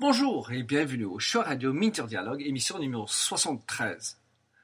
Bonjour 0.00 0.50
et 0.50 0.62
bienvenue 0.62 1.04
au 1.04 1.18
show 1.18 1.42
radio 1.42 1.74
Minter 1.74 2.04
Dialogue, 2.04 2.40
émission 2.40 2.78
numéro 2.78 3.06
73. 3.06 4.16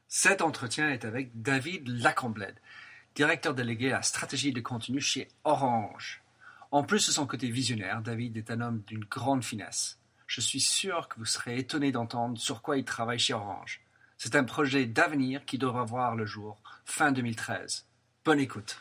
Cet 0.08 0.40
entretien 0.40 0.88
est 0.88 1.04
avec 1.04 1.42
David 1.42 1.86
Lacomblède, 1.88 2.56
directeur 3.14 3.52
délégué 3.52 3.92
à 3.92 4.00
stratégie 4.00 4.54
de 4.54 4.62
contenu 4.62 4.98
chez 4.98 5.28
Orange. 5.44 6.22
En 6.70 6.84
plus 6.84 7.06
de 7.06 7.12
son 7.12 7.26
côté 7.26 7.50
visionnaire, 7.50 8.00
David 8.00 8.38
est 8.38 8.50
un 8.50 8.62
homme 8.62 8.82
d'une 8.86 9.04
grande 9.04 9.44
finesse. 9.44 9.98
Je 10.26 10.40
suis 10.40 10.58
sûr 10.58 11.06
que 11.06 11.18
vous 11.18 11.26
serez 11.26 11.58
étonné 11.58 11.92
d'entendre 11.92 12.38
sur 12.38 12.62
quoi 12.62 12.78
il 12.78 12.84
travaille 12.86 13.18
chez 13.18 13.34
Orange. 13.34 13.82
C'est 14.16 14.36
un 14.36 14.44
projet 14.44 14.86
d'avenir 14.86 15.44
qui 15.44 15.58
devra 15.58 15.84
voir 15.84 16.16
le 16.16 16.24
jour 16.24 16.56
fin 16.86 17.12
2013. 17.12 17.84
Bonne 18.24 18.40
écoute. 18.40 18.80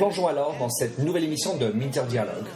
Plongeons 0.00 0.28
alors 0.28 0.56
dans 0.58 0.70
cette 0.70 0.98
nouvelle 0.98 1.24
émission 1.24 1.58
de 1.58 1.66
Minter 1.66 2.04
Dialogue. 2.08 2.46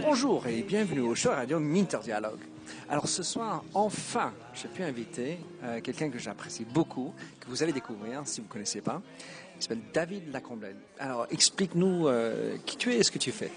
Bonjour 0.00 0.46
et 0.46 0.62
bienvenue 0.62 1.00
au 1.00 1.14
show 1.14 1.28
radio 1.28 1.60
Minter 1.60 1.98
Dialogue. 2.02 2.40
Alors 2.88 3.06
ce 3.06 3.22
soir, 3.22 3.62
enfin, 3.74 4.32
j'ai 4.54 4.68
pu 4.68 4.82
inviter 4.82 5.36
euh, 5.62 5.82
quelqu'un 5.82 6.08
que 6.08 6.18
j'apprécie 6.18 6.64
beaucoup, 6.64 7.12
que 7.38 7.48
vous 7.48 7.62
allez 7.62 7.74
découvrir 7.74 8.22
si 8.24 8.40
vous 8.40 8.46
ne 8.46 8.52
connaissez 8.54 8.80
pas. 8.80 9.02
Il 9.58 9.62
s'appelle 9.62 9.82
David 9.92 10.32
Lacomblède. 10.32 10.78
Alors 10.98 11.26
explique-nous 11.30 12.08
euh, 12.08 12.56
qui 12.64 12.78
tu 12.78 12.90
es 12.94 13.00
et 13.00 13.02
ce 13.02 13.10
que 13.10 13.18
tu 13.18 13.30
fais. 13.30 13.50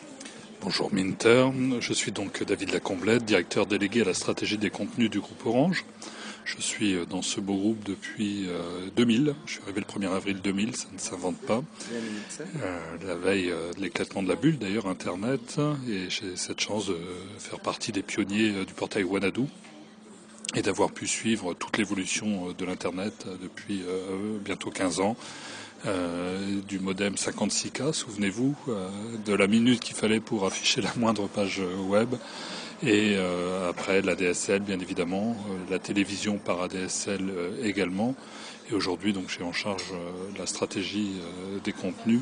Bonjour 0.59 0.93
Minter, 0.93 1.47
je 1.79 1.93
suis 1.93 2.11
donc 2.11 2.43
David 2.43 2.73
Lacomblède, 2.73 3.23
directeur 3.23 3.65
délégué 3.67 4.01
à 4.01 4.05
la 4.05 4.13
stratégie 4.13 4.57
des 4.57 4.69
contenus 4.69 5.09
du 5.09 5.21
groupe 5.21 5.45
Orange. 5.45 5.85
Je 6.47 6.61
suis 6.61 6.95
euh, 6.95 7.05
dans 7.05 7.21
ce 7.21 7.39
beau 7.39 7.55
groupe 7.55 7.83
depuis 7.83 8.47
2000. 8.95 9.35
Je 9.45 9.51
suis 9.51 9.61
arrivé 9.63 9.81
le 9.81 9.99
1er 9.99 10.11
avril 10.11 10.41
2000, 10.41 10.75
ça 10.75 10.87
ne 10.93 10.97
s'invente 10.97 11.37
pas. 11.37 11.61
Euh, 12.41 12.79
la 13.05 13.15
veille 13.15 13.53
de 13.75 13.81
l'éclatement 13.81 14.23
de 14.23 14.29
la 14.29 14.35
bulle, 14.35 14.57
d'ailleurs, 14.57 14.87
Internet. 14.87 15.59
Et 15.89 16.09
j'ai 16.09 16.35
cette 16.35 16.61
chance 16.61 16.87
de 16.87 16.97
faire 17.37 17.59
partie 17.59 17.91
des 17.91 18.01
pionniers 18.01 18.65
du 18.65 18.73
portail 18.73 19.03
Wanadu 19.03 19.43
et 20.55 20.61
d'avoir 20.61 20.91
pu 20.91 21.07
suivre 21.07 21.53
toute 21.53 21.77
l'évolution 21.77 22.53
de 22.57 22.65
l'Internet 22.65 23.27
depuis 23.41 23.83
bientôt 24.43 24.71
15 24.71 25.01
ans. 25.01 25.17
Euh, 25.85 26.59
du 26.67 26.79
modem 26.79 27.13
56K, 27.13 27.93
souvenez-vous, 27.93 28.55
euh, 28.67 28.89
de 29.25 29.33
la 29.33 29.45
minute 29.45 29.79
qu'il 29.79 29.95
fallait 29.95 30.19
pour 30.19 30.45
afficher 30.45 30.81
la 30.81 30.91
moindre 30.97 31.27
page 31.27 31.61
web. 31.87 32.15
Et 32.83 33.15
euh, 33.17 33.69
après 33.69 34.01
la 34.01 34.15
DSL, 34.15 34.61
bien 34.61 34.79
évidemment, 34.79 35.35
la 35.69 35.79
télévision 35.79 36.37
par 36.37 36.61
ADSL 36.61 37.23
également. 37.63 38.15
Et 38.69 38.75
aujourd'hui, 38.75 39.13
donc, 39.13 39.29
j'ai 39.29 39.43
en 39.43 39.53
charge 39.53 39.93
la 40.37 40.45
stratégie 40.45 41.21
des 41.63 41.71
contenus 41.71 42.19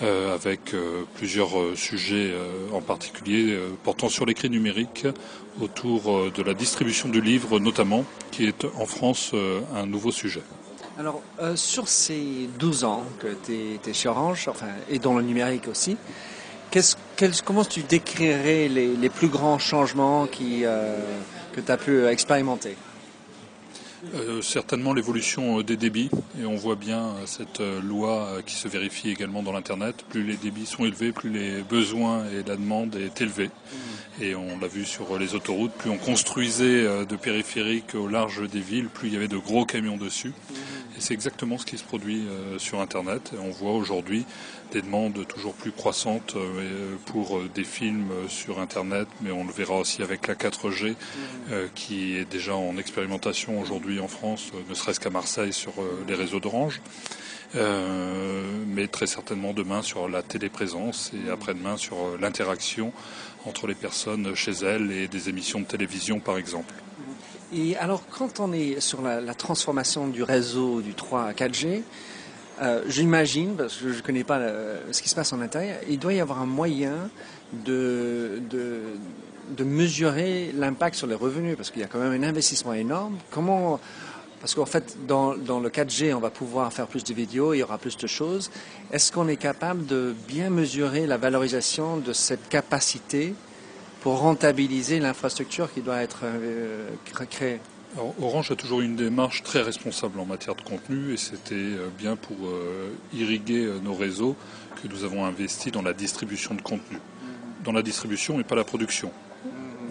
avec 0.00 0.76
plusieurs 1.16 1.50
sujets 1.74 2.32
en 2.72 2.80
particulier 2.80 3.58
portant 3.82 4.08
sur 4.08 4.24
l'écrit 4.24 4.48
numérique 4.48 5.08
autour 5.60 6.30
de 6.30 6.42
la 6.44 6.54
distribution 6.54 7.08
du 7.08 7.20
livre 7.20 7.58
notamment, 7.58 8.04
qui 8.30 8.46
est 8.46 8.64
en 8.76 8.86
France 8.86 9.34
un 9.74 9.86
nouveau 9.86 10.12
sujet. 10.12 10.42
Alors, 10.98 11.22
euh, 11.40 11.56
sur 11.56 11.88
ces 11.88 12.48
12 12.58 12.84
ans 12.84 13.04
que 13.18 13.34
tu 13.44 13.78
es, 13.90 13.94
chez 13.94 14.08
Orange, 14.08 14.46
enfin, 14.48 14.66
et 14.90 14.98
dans 14.98 15.14
le 15.14 15.22
numérique 15.22 15.66
aussi, 15.68 15.96
comment 17.44 17.64
tu 17.64 17.82
décrirais 17.82 18.68
les, 18.68 19.08
plus 19.08 19.28
grands 19.28 19.58
changements 19.58 20.26
euh, 20.40 20.98
que 21.52 21.60
tu 21.60 21.72
as 21.72 21.76
pu 21.76 22.06
expérimenter? 22.06 22.76
Euh, 24.14 24.42
certainement 24.42 24.92
l'évolution 24.92 25.62
des 25.62 25.76
débits 25.76 26.10
et 26.40 26.44
on 26.44 26.56
voit 26.56 26.76
bien 26.76 27.14
cette 27.26 27.60
loi 27.60 28.38
qui 28.44 28.54
se 28.54 28.68
vérifie 28.68 29.10
également 29.10 29.42
dans 29.42 29.52
l'internet. 29.52 30.04
Plus 30.08 30.24
les 30.24 30.36
débits 30.36 30.66
sont 30.66 30.84
élevés, 30.84 31.12
plus 31.12 31.30
les 31.30 31.62
besoins 31.62 32.24
et 32.26 32.46
la 32.48 32.56
demande 32.56 32.96
est 32.96 33.20
élevée. 33.20 33.50
Et 34.20 34.34
on 34.34 34.58
l'a 34.58 34.68
vu 34.68 34.84
sur 34.84 35.18
les 35.18 35.34
autoroutes, 35.34 35.72
plus 35.72 35.90
on 35.90 35.96
construisait 35.96 37.06
de 37.06 37.16
périphériques 37.16 37.94
au 37.94 38.08
large 38.08 38.48
des 38.48 38.60
villes, 38.60 38.88
plus 38.88 39.08
il 39.08 39.14
y 39.14 39.16
avait 39.16 39.28
de 39.28 39.38
gros 39.38 39.64
camions 39.64 39.96
dessus. 39.96 40.32
Et 40.96 41.00
c'est 41.00 41.14
exactement 41.14 41.56
ce 41.56 41.64
qui 41.64 41.78
se 41.78 41.84
produit 41.84 42.26
euh, 42.28 42.58
sur 42.58 42.80
Internet. 42.80 43.32
on 43.40 43.50
voit 43.50 43.72
aujourd'hui 43.72 44.26
des 44.72 44.82
demandes 44.82 45.26
toujours 45.26 45.54
plus 45.54 45.72
croissantes 45.72 46.34
euh, 46.36 46.96
pour 47.06 47.38
euh, 47.38 47.48
des 47.54 47.64
films 47.64 48.10
sur 48.28 48.60
Internet, 48.60 49.08
mais 49.22 49.30
on 49.30 49.44
le 49.44 49.52
verra 49.52 49.78
aussi 49.78 50.02
avec 50.02 50.26
la 50.26 50.34
4G 50.34 50.94
qui 51.74 52.16
est 52.16 52.24
déjà 52.24 52.54
en 52.56 52.76
expérimentation 52.76 53.60
aujourd'hui 53.60 53.91
en 54.00 54.08
France, 54.08 54.50
ne 54.68 54.74
serait-ce 54.74 55.00
qu'à 55.00 55.10
Marseille 55.10 55.52
sur 55.52 55.72
les 56.08 56.14
réseaux 56.14 56.40
d'Orange. 56.40 56.80
mais 57.54 58.86
très 58.88 59.06
certainement 59.06 59.52
demain 59.52 59.82
sur 59.82 60.08
la 60.08 60.22
téléprésence 60.22 61.12
et 61.14 61.30
après-demain 61.30 61.76
sur 61.76 62.18
l'interaction 62.20 62.92
entre 63.44 63.66
les 63.66 63.74
personnes 63.74 64.34
chez 64.34 64.52
elles 64.52 64.90
et 64.90 65.08
des 65.08 65.28
émissions 65.28 65.60
de 65.60 65.66
télévision 65.66 66.20
par 66.20 66.38
exemple. 66.38 66.74
Et 67.54 67.76
alors, 67.76 68.02
quand 68.06 68.40
on 68.40 68.52
est 68.52 68.80
sur 68.80 69.02
la, 69.02 69.34
transformation 69.34 70.08
du 70.08 70.22
réseau 70.22 70.80
du 70.80 70.94
3 70.94 71.24
à 71.24 71.32
4G, 71.32 71.82
euh, 72.62 72.82
j'imagine, 72.86 73.56
parce 73.56 73.76
que 73.76 73.92
je 73.92 73.98
ne 73.98 74.02
connais 74.02 74.24
pas 74.24 74.40
ce 74.90 75.02
qui 75.02 75.08
se 75.08 75.14
passe 75.14 75.32
en 75.34 75.40
intérieur, 75.40 75.78
il 75.88 75.98
doit 75.98 76.14
y 76.14 76.20
avoir 76.20 76.40
un 76.40 76.46
moyen 76.46 77.10
de, 77.52 78.40
de, 78.48 78.80
mesurer 79.64 80.52
l'impact 80.54 80.96
sur 80.96 81.06
les 81.06 81.14
revenus, 81.14 81.56
parce 81.56 81.70
qu'il 81.70 81.80
y 81.80 81.84
a 81.84 81.88
quand 81.88 81.98
même 81.98 82.22
un 82.22 82.26
investissement 82.26 82.72
énorme. 82.72 83.18
Comment 83.30 83.80
parce 84.42 84.56
qu'en 84.56 84.66
fait, 84.66 84.96
dans, 85.06 85.34
le 85.34 85.68
4G, 85.68 86.12
on 86.14 86.18
va 86.18 86.30
pouvoir 86.30 86.72
faire 86.72 86.88
plus 86.88 87.04
de 87.04 87.14
vidéos, 87.14 87.54
il 87.54 87.58
y 87.58 87.62
aura 87.62 87.78
plus 87.78 87.96
de 87.96 88.08
choses. 88.08 88.50
Est-ce 88.90 89.12
qu'on 89.12 89.28
est 89.28 89.36
capable 89.36 89.86
de 89.86 90.16
bien 90.26 90.50
mesurer 90.50 91.06
la 91.06 91.16
valorisation 91.16 91.96
de 91.98 92.12
cette 92.12 92.48
capacité 92.48 93.34
pour 94.00 94.18
rentabiliser 94.18 94.98
l'infrastructure 94.98 95.72
qui 95.72 95.80
doit 95.80 96.02
être 96.02 96.22
euh, 96.24 96.88
créée? 97.30 97.60
Orange 98.20 98.50
a 98.50 98.56
toujours 98.56 98.80
une 98.80 98.96
démarche 98.96 99.44
très 99.44 99.62
responsable 99.62 100.18
en 100.18 100.26
matière 100.26 100.56
de 100.56 100.62
contenu 100.62 101.12
et 101.12 101.16
c'était 101.16 101.54
euh, 101.54 101.86
bien 101.96 102.16
pour 102.16 102.36
euh, 102.44 102.90
irriguer 103.14 103.70
nos 103.80 103.94
réseaux 103.94 104.34
que 104.82 104.88
nous 104.88 105.04
avons 105.04 105.24
investi 105.24 105.70
dans 105.70 105.82
la 105.82 105.92
distribution 105.92 106.56
de 106.56 106.62
contenu. 106.62 106.98
Dans 107.62 107.70
la 107.70 107.82
distribution 107.82 108.40
et 108.40 108.42
pas 108.42 108.56
la 108.56 108.64
production. 108.64 109.12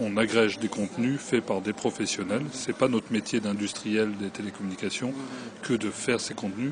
On 0.03 0.17
agrège 0.17 0.57
des 0.57 0.67
contenus 0.67 1.19
faits 1.19 1.45
par 1.45 1.62
des 1.62 1.73
professionnels. 1.73 2.41
C'est 2.53 2.75
pas 2.75 2.88
notre 2.88 3.12
métier 3.13 3.39
d'industriel 3.39 4.12
des 4.17 4.29
télécommunications 4.29 5.13
que 5.62 5.73
de 5.73 5.91
faire 5.91 6.19
ces 6.19 6.34
contenus, 6.34 6.72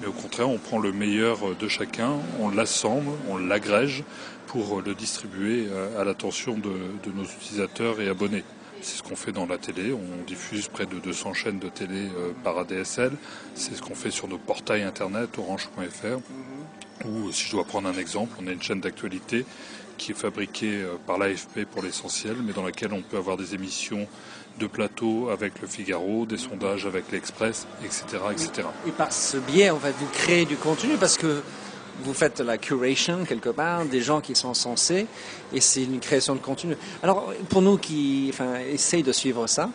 mais 0.00 0.06
au 0.06 0.12
contraire, 0.12 0.48
on 0.48 0.56
prend 0.56 0.78
le 0.78 0.90
meilleur 0.90 1.54
de 1.54 1.68
chacun, 1.68 2.14
on 2.40 2.48
l'assemble, 2.48 3.10
on 3.28 3.36
l'agrège 3.36 4.02
pour 4.46 4.80
le 4.80 4.94
distribuer 4.94 5.68
à 5.98 6.04
l'attention 6.04 6.56
de, 6.56 7.12
nos 7.14 7.24
utilisateurs 7.24 8.00
et 8.00 8.08
abonnés. 8.08 8.44
C'est 8.80 8.96
ce 8.96 9.02
qu'on 9.02 9.16
fait 9.16 9.32
dans 9.32 9.44
la 9.44 9.58
télé. 9.58 9.92
On 9.92 10.24
diffuse 10.26 10.68
près 10.68 10.86
de 10.86 10.98
200 10.98 11.34
chaînes 11.34 11.58
de 11.58 11.68
télé 11.68 12.08
euh, 12.16 12.32
par 12.42 12.56
ADSL. 12.58 13.12
C'est 13.54 13.76
ce 13.76 13.82
qu'on 13.82 13.94
fait 13.94 14.10
sur 14.10 14.26
nos 14.26 14.38
portails 14.38 14.84
internet 14.84 15.36
orange.fr. 15.36 17.06
Ou 17.06 17.30
si 17.30 17.48
je 17.48 17.50
dois 17.50 17.64
prendre 17.64 17.88
un 17.88 17.98
exemple, 17.98 18.34
on 18.42 18.46
a 18.46 18.52
une 18.52 18.62
chaîne 18.62 18.80
d'actualité 18.80 19.44
qui 20.00 20.12
est 20.12 20.14
fabriquée 20.14 20.82
euh, 20.82 20.96
par 21.06 21.18
l'AFP 21.18 21.66
pour 21.70 21.82
l'essentiel, 21.82 22.36
mais 22.42 22.54
dans 22.54 22.64
laquelle 22.64 22.92
on 22.94 23.02
peut 23.02 23.18
avoir 23.18 23.36
des 23.36 23.54
émissions 23.54 24.08
de 24.58 24.66
plateau 24.66 25.28
avec 25.28 25.60
le 25.60 25.68
Figaro, 25.68 26.24
des 26.24 26.38
sondages 26.38 26.86
avec 26.86 27.12
l'Express, 27.12 27.66
etc., 27.84 28.04
etc. 28.32 28.68
Et 28.86 28.92
par 28.92 29.12
ce 29.12 29.36
biais, 29.36 29.70
on 29.70 29.76
va 29.76 29.90
vous 29.90 30.06
créer 30.06 30.46
du 30.46 30.56
contenu 30.56 30.94
parce 30.98 31.18
que 31.18 31.42
vous 32.02 32.14
faites 32.14 32.40
la 32.40 32.56
curation 32.56 33.26
quelque 33.26 33.50
part 33.50 33.84
des 33.84 34.00
gens 34.00 34.22
qui 34.22 34.34
sont 34.34 34.54
censés 34.54 35.06
et 35.52 35.60
c'est 35.60 35.84
une 35.84 36.00
création 36.00 36.34
de 36.34 36.40
contenu. 36.40 36.76
Alors 37.02 37.34
pour 37.50 37.60
nous 37.60 37.76
qui 37.76 38.30
enfin, 38.32 38.54
essayent 38.72 39.02
de 39.02 39.12
suivre 39.12 39.46
ça. 39.46 39.68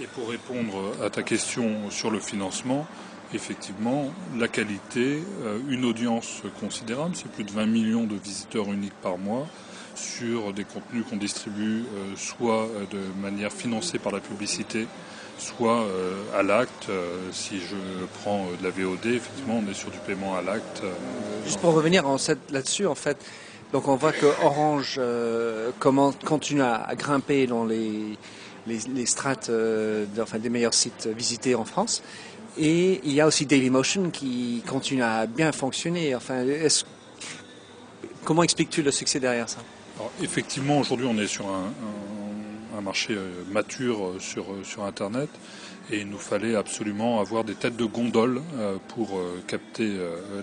Et 0.00 0.06
pour 0.06 0.28
répondre 0.28 0.94
à 1.04 1.10
ta 1.10 1.22
question 1.22 1.90
sur 1.90 2.10
le 2.10 2.18
financement, 2.18 2.86
effectivement, 3.34 4.06
la 4.38 4.48
qualité, 4.48 5.22
euh, 5.44 5.58
une 5.68 5.84
audience 5.84 6.42
considérable, 6.60 7.14
c'est 7.14 7.30
plus 7.30 7.44
de 7.44 7.50
20 7.50 7.66
millions 7.66 8.04
de 8.04 8.16
visiteurs 8.16 8.66
uniques 8.72 8.98
par 9.02 9.18
mois 9.18 9.46
sur 9.94 10.52
des 10.52 10.64
contenus 10.64 11.04
qu'on 11.08 11.16
distribue 11.16 11.80
euh, 11.80 12.14
soit 12.16 12.66
euh, 12.66 12.84
de 12.90 13.20
manière 13.20 13.52
financée 13.52 13.98
par 13.98 14.12
la 14.12 14.20
publicité, 14.20 14.86
soit 15.38 15.86
à 16.36 16.42
l'acte. 16.42 16.90
si 17.30 17.60
je 17.60 17.76
prends 18.20 18.46
de 18.60 18.64
la 18.64 18.70
VOD, 18.70 19.06
effectivement, 19.06 19.62
on 19.64 19.70
est 19.70 19.74
sur 19.74 19.88
du 19.88 19.98
paiement 19.98 20.36
à 20.36 20.42
l'acte. 20.42 20.82
Juste 21.44 21.60
pour 21.60 21.74
revenir 21.74 22.04
là-dessus, 22.50 22.86
en 22.86 22.96
fait, 22.96 23.24
donc 23.72 23.86
on 23.86 23.94
voit 23.94 24.10
que 24.10 24.26
Orange 24.42 25.00
continue 25.78 26.62
à, 26.62 26.92
grimper 26.96 27.46
dans 27.46 27.64
les, 27.64 28.18
les, 28.66 29.06
strates 29.06 29.48
enfin, 30.20 30.40
des 30.40 30.50
meilleurs 30.50 30.74
sites 30.74 31.06
visités 31.06 31.54
en 31.54 31.64
France. 31.64 32.02
Et 32.56 33.00
il 33.04 33.12
y 33.12 33.20
a 33.20 33.26
aussi 33.26 33.46
Dailymotion 33.46 34.10
qui 34.10 34.62
continue 34.66 35.02
à 35.02 35.26
bien 35.26 35.52
fonctionner. 35.52 36.14
Enfin, 36.14 36.44
comment 38.24 38.42
expliques-tu 38.42 38.82
le 38.82 38.90
succès 38.90 39.20
derrière 39.20 39.48
ça? 39.48 39.58
Effectivement, 40.22 40.78
aujourd'hui, 40.78 41.06
on 41.10 41.18
est 41.18 41.26
sur 41.26 41.46
un, 41.46 42.80
marché 42.80 43.14
euh, 43.14 43.42
mature 43.50 44.06
euh, 44.06 44.20
sur, 44.20 44.52
euh, 44.52 44.62
sur 44.62 44.84
Internet 44.84 45.28
et 45.90 46.00
il 46.00 46.08
nous 46.08 46.18
fallait 46.18 46.54
absolument 46.54 47.20
avoir 47.20 47.44
des 47.44 47.54
têtes 47.54 47.76
de 47.76 47.84
gondole 47.84 48.40
pour 48.88 49.20
capter 49.46 49.90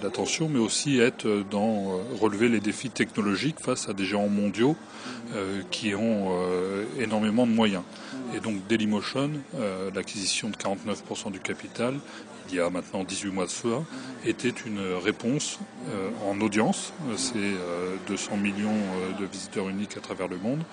l'attention, 0.01 0.49
mais 0.49 0.59
aussi 0.59 0.99
être 0.99 1.43
dans 1.49 1.99
relever 2.19 2.49
les 2.49 2.59
défis 2.59 2.89
technologiques 2.89 3.59
face 3.59 3.87
à 3.87 3.93
des 3.93 4.05
géants 4.05 4.27
mondiaux 4.27 4.75
qui 5.69 5.93
ont 5.93 6.31
énormément 6.99 7.45
de 7.45 7.51
moyens. 7.51 7.83
Et 8.35 8.39
donc 8.39 8.65
Dailymotion, 8.67 9.31
l'acquisition 9.93 10.49
de 10.49 10.55
49% 10.55 11.31
du 11.31 11.39
capital, 11.39 11.95
il 12.49 12.55
y 12.55 12.59
a 12.59 12.69
maintenant 12.69 13.03
18 13.03 13.31
mois 13.31 13.45
de 13.45 13.51
cela, 13.51 13.81
était 14.25 14.53
une 14.65 14.79
réponse 15.03 15.59
euh, 15.89 16.09
en 16.29 16.39
audience, 16.41 16.93
c'est 17.15 17.55
200 18.07 18.31
euh, 18.31 18.37
millions 18.37 18.69
euh, 18.69 19.19
de 19.19 19.25
visiteurs 19.25 19.69
uniques 19.69 19.97
à 19.97 19.99
travers 19.99 20.27
le 20.27 20.37
monde, 20.37 20.63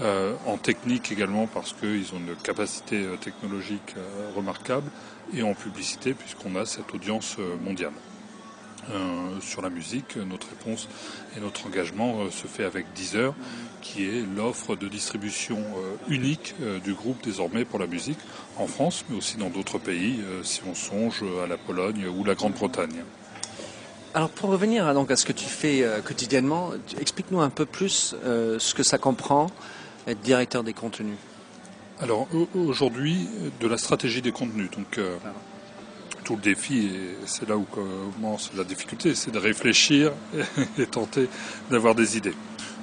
en 0.00 0.56
technique 0.58 1.10
également 1.10 1.46
parce 1.46 1.72
qu'ils 1.72 2.14
ont 2.14 2.18
une 2.18 2.36
capacité 2.36 3.04
technologique 3.20 3.94
remarquable, 4.36 4.90
et 5.34 5.42
en 5.42 5.54
publicité 5.54 6.14
puisqu'on 6.14 6.54
a 6.56 6.66
cette 6.66 6.94
audience 6.94 7.36
mondiale. 7.64 7.92
Euh, 8.90 9.38
sur 9.42 9.60
la 9.60 9.68
musique. 9.68 10.16
Notre 10.16 10.48
réponse 10.48 10.88
et 11.36 11.40
notre 11.40 11.66
engagement 11.66 12.20
euh, 12.20 12.30
se 12.30 12.46
fait 12.46 12.64
avec 12.64 12.86
Deezer, 12.94 13.34
qui 13.82 14.04
est 14.04 14.24
l'offre 14.34 14.76
de 14.76 14.88
distribution 14.88 15.58
euh, 15.58 15.96
unique 16.08 16.54
du 16.84 16.94
groupe 16.94 17.18
désormais 17.22 17.66
pour 17.66 17.78
la 17.78 17.86
musique 17.86 18.18
en 18.56 18.66
France, 18.66 19.04
mais 19.10 19.18
aussi 19.18 19.36
dans 19.36 19.50
d'autres 19.50 19.78
pays, 19.78 20.20
si 20.42 20.62
on 20.66 20.74
songe 20.74 21.22
à 21.44 21.46
la 21.46 21.58
Pologne 21.58 22.06
ou 22.06 22.24
la 22.24 22.34
Grande-Bretagne. 22.34 23.02
Alors 24.14 24.30
pour 24.30 24.48
revenir 24.48 24.86
à, 24.86 24.94
donc, 24.94 25.10
à 25.10 25.16
ce 25.16 25.26
que 25.26 25.32
tu 25.32 25.46
fais 25.46 25.84
quotidiennement, 26.04 26.70
explique-nous 26.98 27.40
un 27.40 27.50
peu 27.50 27.66
plus 27.66 28.16
ce 28.24 28.74
que 28.74 28.82
ça 28.82 28.96
comprend 28.96 29.48
être 30.08 30.20
directeur 30.20 30.64
des 30.64 30.72
contenus. 30.72 31.16
Alors 32.00 32.28
aujourd'hui, 32.54 33.28
de 33.60 33.66
la 33.66 33.76
stratégie 33.76 34.22
des 34.22 34.32
contenus. 34.32 34.70
Donc, 34.70 35.00
tout 36.24 36.36
le 36.36 36.42
défi, 36.42 36.86
et 36.86 37.16
c'est 37.26 37.48
là 37.48 37.56
où 37.56 37.64
commence 37.64 38.50
la 38.56 38.62
difficulté, 38.62 39.14
c'est 39.14 39.30
de 39.30 39.38
réfléchir 39.38 40.12
et 40.78 40.86
tenter 40.86 41.28
d'avoir 41.70 41.94
des 41.94 42.16
idées. 42.16 42.34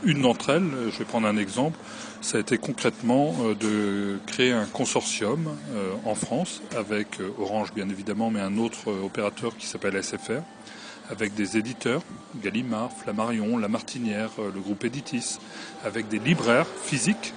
Une 0.04 0.22
d'entre 0.22 0.50
elles, 0.50 0.70
je 0.92 0.98
vais 0.98 1.06
prendre 1.06 1.28
un 1.28 1.38
exemple, 1.38 1.78
ça 2.22 2.38
a 2.38 2.42
été 2.42 2.58
concrètement 2.58 3.36
euh, 3.44 3.54
de 3.54 4.18
créer 4.26 4.52
un 4.52 4.66
consortium 4.66 5.48
euh, 5.76 5.94
en 6.06 6.16
France 6.16 6.64
avec 6.76 7.20
euh, 7.20 7.30
Orange 7.40 7.72
bien 7.74 7.88
évidemment, 7.88 8.32
mais 8.32 8.40
un 8.40 8.58
autre 8.58 8.92
opérateur 9.04 9.56
qui 9.56 9.68
s'appelle 9.68 10.02
SFR, 10.04 10.42
avec 11.10 11.36
des 11.36 11.58
éditeurs, 11.58 12.02
Gallimard, 12.42 12.92
Flammarion, 12.92 13.58
La 13.58 13.68
Martinière, 13.68 14.32
le 14.38 14.60
groupe 14.60 14.84
Editis, 14.84 15.38
avec 15.84 16.08
des 16.08 16.20
libraires 16.20 16.68
physiques 16.84 17.34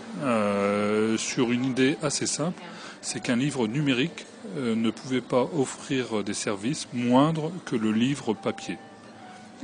sur 1.18 1.52
une 1.52 1.64
idée 1.64 1.96
assez 2.02 2.26
simple, 2.26 2.60
c'est 3.00 3.20
qu'un 3.20 3.36
livre 3.36 3.66
numérique 3.66 4.26
euh, 4.56 4.74
ne 4.74 4.90
pouvait 4.90 5.20
pas 5.20 5.48
offrir 5.56 6.22
des 6.24 6.34
services 6.34 6.88
moindres 6.92 7.52
que 7.64 7.76
le 7.76 7.92
livre 7.92 8.34
papier. 8.34 8.78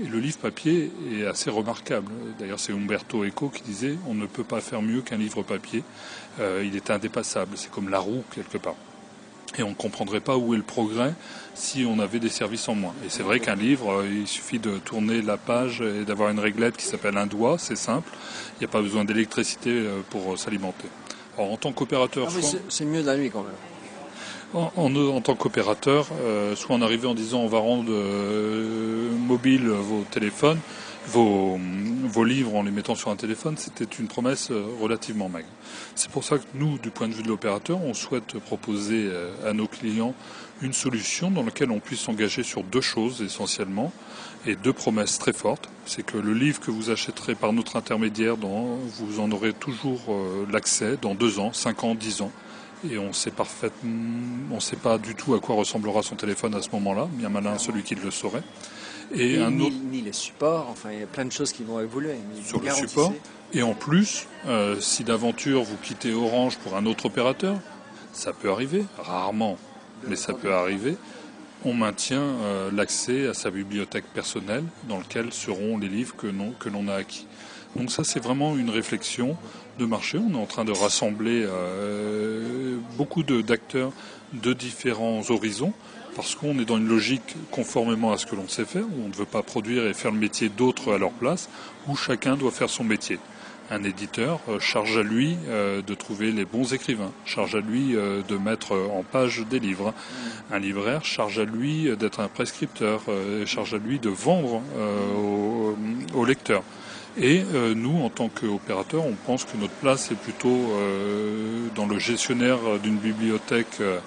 Et 0.03 0.07
le 0.07 0.19
livre 0.19 0.39
papier 0.39 0.91
est 1.13 1.25
assez 1.25 1.51
remarquable. 1.51 2.11
D'ailleurs, 2.39 2.59
c'est 2.59 2.73
Umberto 2.73 3.25
Eco 3.25 3.49
qui 3.49 3.63
disait 3.63 3.97
on 4.09 4.15
ne 4.15 4.27
peut 4.27 4.45
pas 4.45 4.61
faire 4.61 4.83
mieux 4.83 5.03
qu'un 5.03 5.17
livre 5.17 5.43
papier. 5.43 5.85
Euh, 6.41 6.65
il 6.67 6.75
est 6.75 6.91
indépassable. 6.91 7.57
C'est 7.57 7.71
comme 7.71 7.89
la 7.89 8.01
roue 8.01 8.25
quelque 8.35 8.59
part. 8.59 8.77
Et 9.57 9.63
on 9.63 9.71
ne 9.71 9.75
comprendrait 9.75 10.21
pas 10.21 10.37
où 10.37 10.55
est 10.55 10.57
le 10.57 10.63
progrès 10.63 11.15
si 11.55 11.87
on 11.89 11.99
avait 12.01 12.19
des 12.19 12.29
services 12.29 12.69
en 12.69 12.75
moins. 12.75 12.95
Et 13.07 13.09
c'est 13.09 13.23
vrai 13.23 13.39
qu'un 13.39 13.55
livre, 13.55 14.01
euh, 14.01 14.09
il 14.11 14.27
suffit 14.27 14.59
de 14.59 14.79
tourner 14.79 15.23
la 15.23 15.37
page 15.37 15.81
et 15.81 16.05
d'avoir 16.05 16.31
une 16.31 16.41
réglette 16.41 16.77
qui 16.77 16.85
s'appelle 16.85 17.17
un 17.17 17.27
doigt, 17.27 17.57
c'est 17.59 17.77
simple. 17.77 18.11
Il 18.57 18.61
n'y 18.61 18.67
a 18.67 18.69
pas 18.69 18.83
besoin 18.83 19.05
d'électricité 19.05 19.85
pour 20.11 20.37
s'alimenter. 20.39 20.89
Alors, 21.37 21.53
en 21.53 21.57
tant 21.57 21.73
qu'opérateur. 21.73 22.29
Ah 22.29 22.59
c'est 22.69 22.85
mieux 22.85 23.03
de 23.03 23.07
la 23.07 23.17
nuit 23.17 23.31
quand 23.31 23.43
même. 23.43 23.53
En, 24.55 24.71
en, 24.77 25.21
tant 25.21 25.35
qu'opérateur, 25.35 26.07
euh, 26.23 26.55
soit 26.55 26.77
en 26.77 26.83
arrivant 26.83 27.11
en 27.11 27.15
disant 27.15 27.41
on 27.41 27.49
va 27.49 27.59
rendre 27.59 27.91
euh, 27.91 29.11
mobile 29.11 29.67
vos 29.67 30.05
téléphones, 30.13 30.61
vos, 31.09 31.59
vos, 32.05 32.25
livres 32.25 32.55
en 32.55 32.63
les 32.63 32.71
mettant 32.71 32.95
sur 32.95 33.11
un 33.11 33.17
téléphone, 33.17 33.57
c'était 33.57 33.85
une 33.85 34.09
promesse 34.09 34.51
euh, 34.51 34.65
relativement 34.81 35.29
maigre. 35.29 35.49
C'est 35.95 36.11
pour 36.11 36.25
ça 36.25 36.39
que 36.39 36.45
nous, 36.55 36.79
du 36.79 36.91
point 36.91 37.09
de 37.09 37.15
vue 37.15 37.23
de 37.23 37.29
l'opérateur, 37.29 37.83
on 37.83 37.95
souhaite 37.95 38.39
proposer 38.39 39.11
à 39.47 39.53
nos 39.53 39.67
clients 39.67 40.15
une 40.63 40.73
solution 40.73 41.31
dans 41.31 41.43
laquelle 41.43 41.71
on 41.71 41.81
puisse 41.81 42.01
s'engager 42.01 42.43
sur 42.43 42.63
deux 42.63 42.81
choses 42.81 43.23
essentiellement 43.23 43.93
et 44.47 44.57
deux 44.57 44.73
promesses 44.73 45.19
très 45.19 45.33
fortes. 45.33 45.69
C'est 45.87 46.05
que 46.05 46.19
le 46.19 46.33
livre 46.33 46.61
que 46.61 46.71
vous 46.71 46.91
achèterez 46.91 47.35
par 47.35 47.53
notre 47.53 47.77
intermédiaire, 47.77 48.37
dans, 48.37 48.79
vous 48.99 49.21
en 49.21 49.31
aurez 49.31 49.53
toujours 49.53 50.01
l'accès 50.51 50.97
dans 51.01 51.15
deux 51.15 51.39
ans, 51.39 51.53
cinq 51.53 51.85
ans, 51.85 51.95
dix 51.95 52.23
ans 52.23 52.33
et 52.91 52.99
on 52.99 53.13
sait 53.13 53.31
parfaitement, 53.31 53.91
on 54.53 54.61
sait 54.61 54.77
pas 54.77 54.99
du 54.99 55.15
tout 55.15 55.35
à 55.35 55.41
quoi 55.41 55.57
ressemblera 55.57 56.03
son 56.03 56.17
téléphone 56.17 56.55
à 56.55 56.63
ce 56.63 56.71
moment-là. 56.73 57.09
Bien 57.13 57.29
malin 57.29 57.59
celui 57.59 57.83
qui 57.83 57.95
le 57.95 58.11
saurait. 58.11 58.43
Et, 59.15 59.41
un 59.41 59.61
autre... 59.61 59.77
ni, 59.91 60.01
les 60.01 60.13
supports, 60.13 60.69
enfin 60.71 60.91
il 60.93 61.01
y 61.01 61.03
a 61.03 61.07
plein 61.07 61.25
de 61.25 61.33
choses 61.33 61.53
qui 61.53 61.63
vont 61.63 61.81
évoluer. 61.81 62.17
Sur 62.45 62.61
le 62.61 62.71
support. 62.71 63.13
Et 63.53 63.63
en 63.63 63.75
plus, 63.75 64.27
euh, 64.47 64.81
si 64.81 65.05
d'aventure 65.05 65.63
vous 65.63 65.77
quittez 65.77 66.13
Orange 66.13 66.59
pour 66.59 66.77
un 66.77 66.87
autre 66.87 67.07
opérateur, 67.07 67.57
ça 68.13 68.33
peut 68.33 68.51
arriver, 68.51 68.85
rarement, 68.99 69.59
mais 70.09 70.17
ça 70.17 70.33
peut 70.33 70.53
arriver. 70.53 70.97
On 71.65 71.73
maintient 71.73 72.21
euh, 72.21 72.71
l'accès 72.73 73.27
à 73.27 73.35
sa 73.35 73.51
bibliothèque 73.51 74.07
personnelle 74.13 74.65
dans 74.89 74.99
laquelle 74.99 75.33
seront 75.33 75.79
les 75.79 75.89
livres 75.89 76.15
que, 76.17 76.27
que 76.59 76.69
l'on 76.69 76.89
a 76.89 76.95
acquis. 76.95 77.27
Donc 77.77 77.91
ça, 77.91 78.05
c'est 78.05 78.21
vraiment 78.21 78.57
une 78.57 78.71
réflexion 78.71 79.37
de 79.79 79.87
marché. 79.87 80.19
On 80.19 80.35
est 80.35 80.43
en 80.43 80.47
train 80.47 80.65
de 80.65 80.73
rassembler 80.73 81.45
euh, 81.45 82.77
beaucoup 82.97 83.23
d'acteurs 83.23 83.93
de, 84.33 84.53
différents 84.53 85.23
horizons 85.31 85.73
parce 86.15 86.35
qu'on 86.35 86.59
est 86.59 86.65
dans 86.65 86.79
une 86.79 86.89
logique 86.89 87.37
conformément 87.51 88.13
à 88.13 88.19
ce 88.19 88.27
que 88.27 88.37
l'on 88.37 88.49
sait 88.49 88.65
faire, 88.65 88.85
où 88.85 89.05
on 89.05 89.09
ne 89.09 89.15
veut 89.15 89.25
pas 89.25 89.43
produire 89.43 89.87
et 89.87 89.95
faire 89.95 90.13
le 90.13 90.19
métier 90.19 90.49
d'autres 90.49 90.95
à 90.95 90.99
leur 90.99 91.11
place, 91.11 91.49
où 91.89 91.97
chacun 91.97 92.37
doit 92.37 92.51
faire 92.51 92.71
son 92.71 92.85
métier. 92.85 93.19
Un 93.71 93.83
éditeur 93.83 94.41
euh, 94.49 94.61
charge 94.61 94.99
à 94.99 95.03
lui 95.03 95.37
euh, 95.49 95.81
de 95.81 95.95
trouver 95.95 96.33
les 96.33 96.45
bons 96.45 96.75
écrivains, 96.75 97.13
charge 97.25 97.55
à 97.55 97.61
lui 97.61 97.95
de 97.95 98.37
mettre 98.37 98.73
en 98.73 99.03
page 99.03 99.45
des 99.49 99.59
livres. 99.59 99.95
Un 100.53 100.59
libraire 100.59 101.05
charge 101.05 101.39
à 101.39 101.45
lui 101.45 101.95
d'être 101.97 102.21
un 102.21 102.29
prescripteur, 102.29 103.03
charge 103.47 103.75
à 103.75 103.79
lui 103.79 103.99
de 103.99 104.11
vendre 104.11 104.63
aux 106.15 106.25
lecteurs. 106.25 106.63
Et 107.17 107.45
euh, 107.55 107.75
nous, 107.75 108.03
en 108.03 108.09
tant 108.09 108.29
qu'opérateurs, 108.29 109.07
on 109.07 109.13
pense 109.13 109.45
que 109.45 109.57
notre 109.57 109.75
place 109.75 110.11
est 110.11 110.17
plutôt 110.17 110.49
euh, 110.49 111.69
dans 111.77 111.87
le 111.87 111.99
gestionnaire 111.99 112.59
d'une 112.83 112.97
bibliothèque 112.97 113.81
euh, 113.81 113.99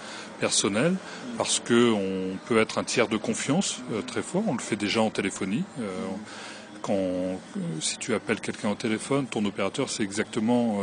personnelle, 0.42 0.96
parce 1.38 1.60
qu'on 1.60 2.38
peut 2.48 2.58
être 2.58 2.78
un 2.78 2.84
tiers 2.84 3.08
de 3.08 3.18
confiance 3.18 3.82
très 4.08 4.22
fort. 4.22 4.44
On 4.48 4.54
le 4.54 4.60
fait 4.60 4.76
déjà 4.76 5.02
en 5.02 5.10
téléphonie. 5.10 5.64
Quand, 6.82 7.40
si 7.82 7.98
tu 7.98 8.14
appelles 8.14 8.40
quelqu'un 8.40 8.70
au 8.70 8.76
téléphone, 8.76 9.26
ton 9.26 9.44
opérateur 9.46 9.90
sait 9.90 10.04
exactement 10.04 10.80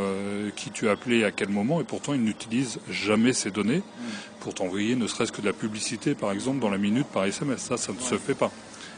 qui 0.55 0.71
tu 0.71 0.87
as 0.87 0.91
appelé 0.91 1.23
à 1.23 1.31
quel 1.31 1.49
moment, 1.49 1.81
et 1.81 1.83
pourtant 1.83 2.13
il 2.13 2.21
n'utilise 2.21 2.79
jamais 2.89 3.33
ces 3.33 3.51
données 3.51 3.81
pour 4.39 4.53
t'envoyer 4.53 4.95
ne 4.95 5.07
serait-ce 5.07 5.31
que 5.31 5.41
de 5.41 5.47
la 5.47 5.53
publicité, 5.53 6.13
par 6.13 6.31
exemple, 6.31 6.59
dans 6.59 6.69
la 6.69 6.77
minute 6.77 7.07
par 7.07 7.25
SMS. 7.25 7.61
Ça, 7.61 7.77
ça 7.77 7.93
ne 7.93 7.99
se 7.99 8.17
fait 8.17 8.35
pas. 8.35 8.51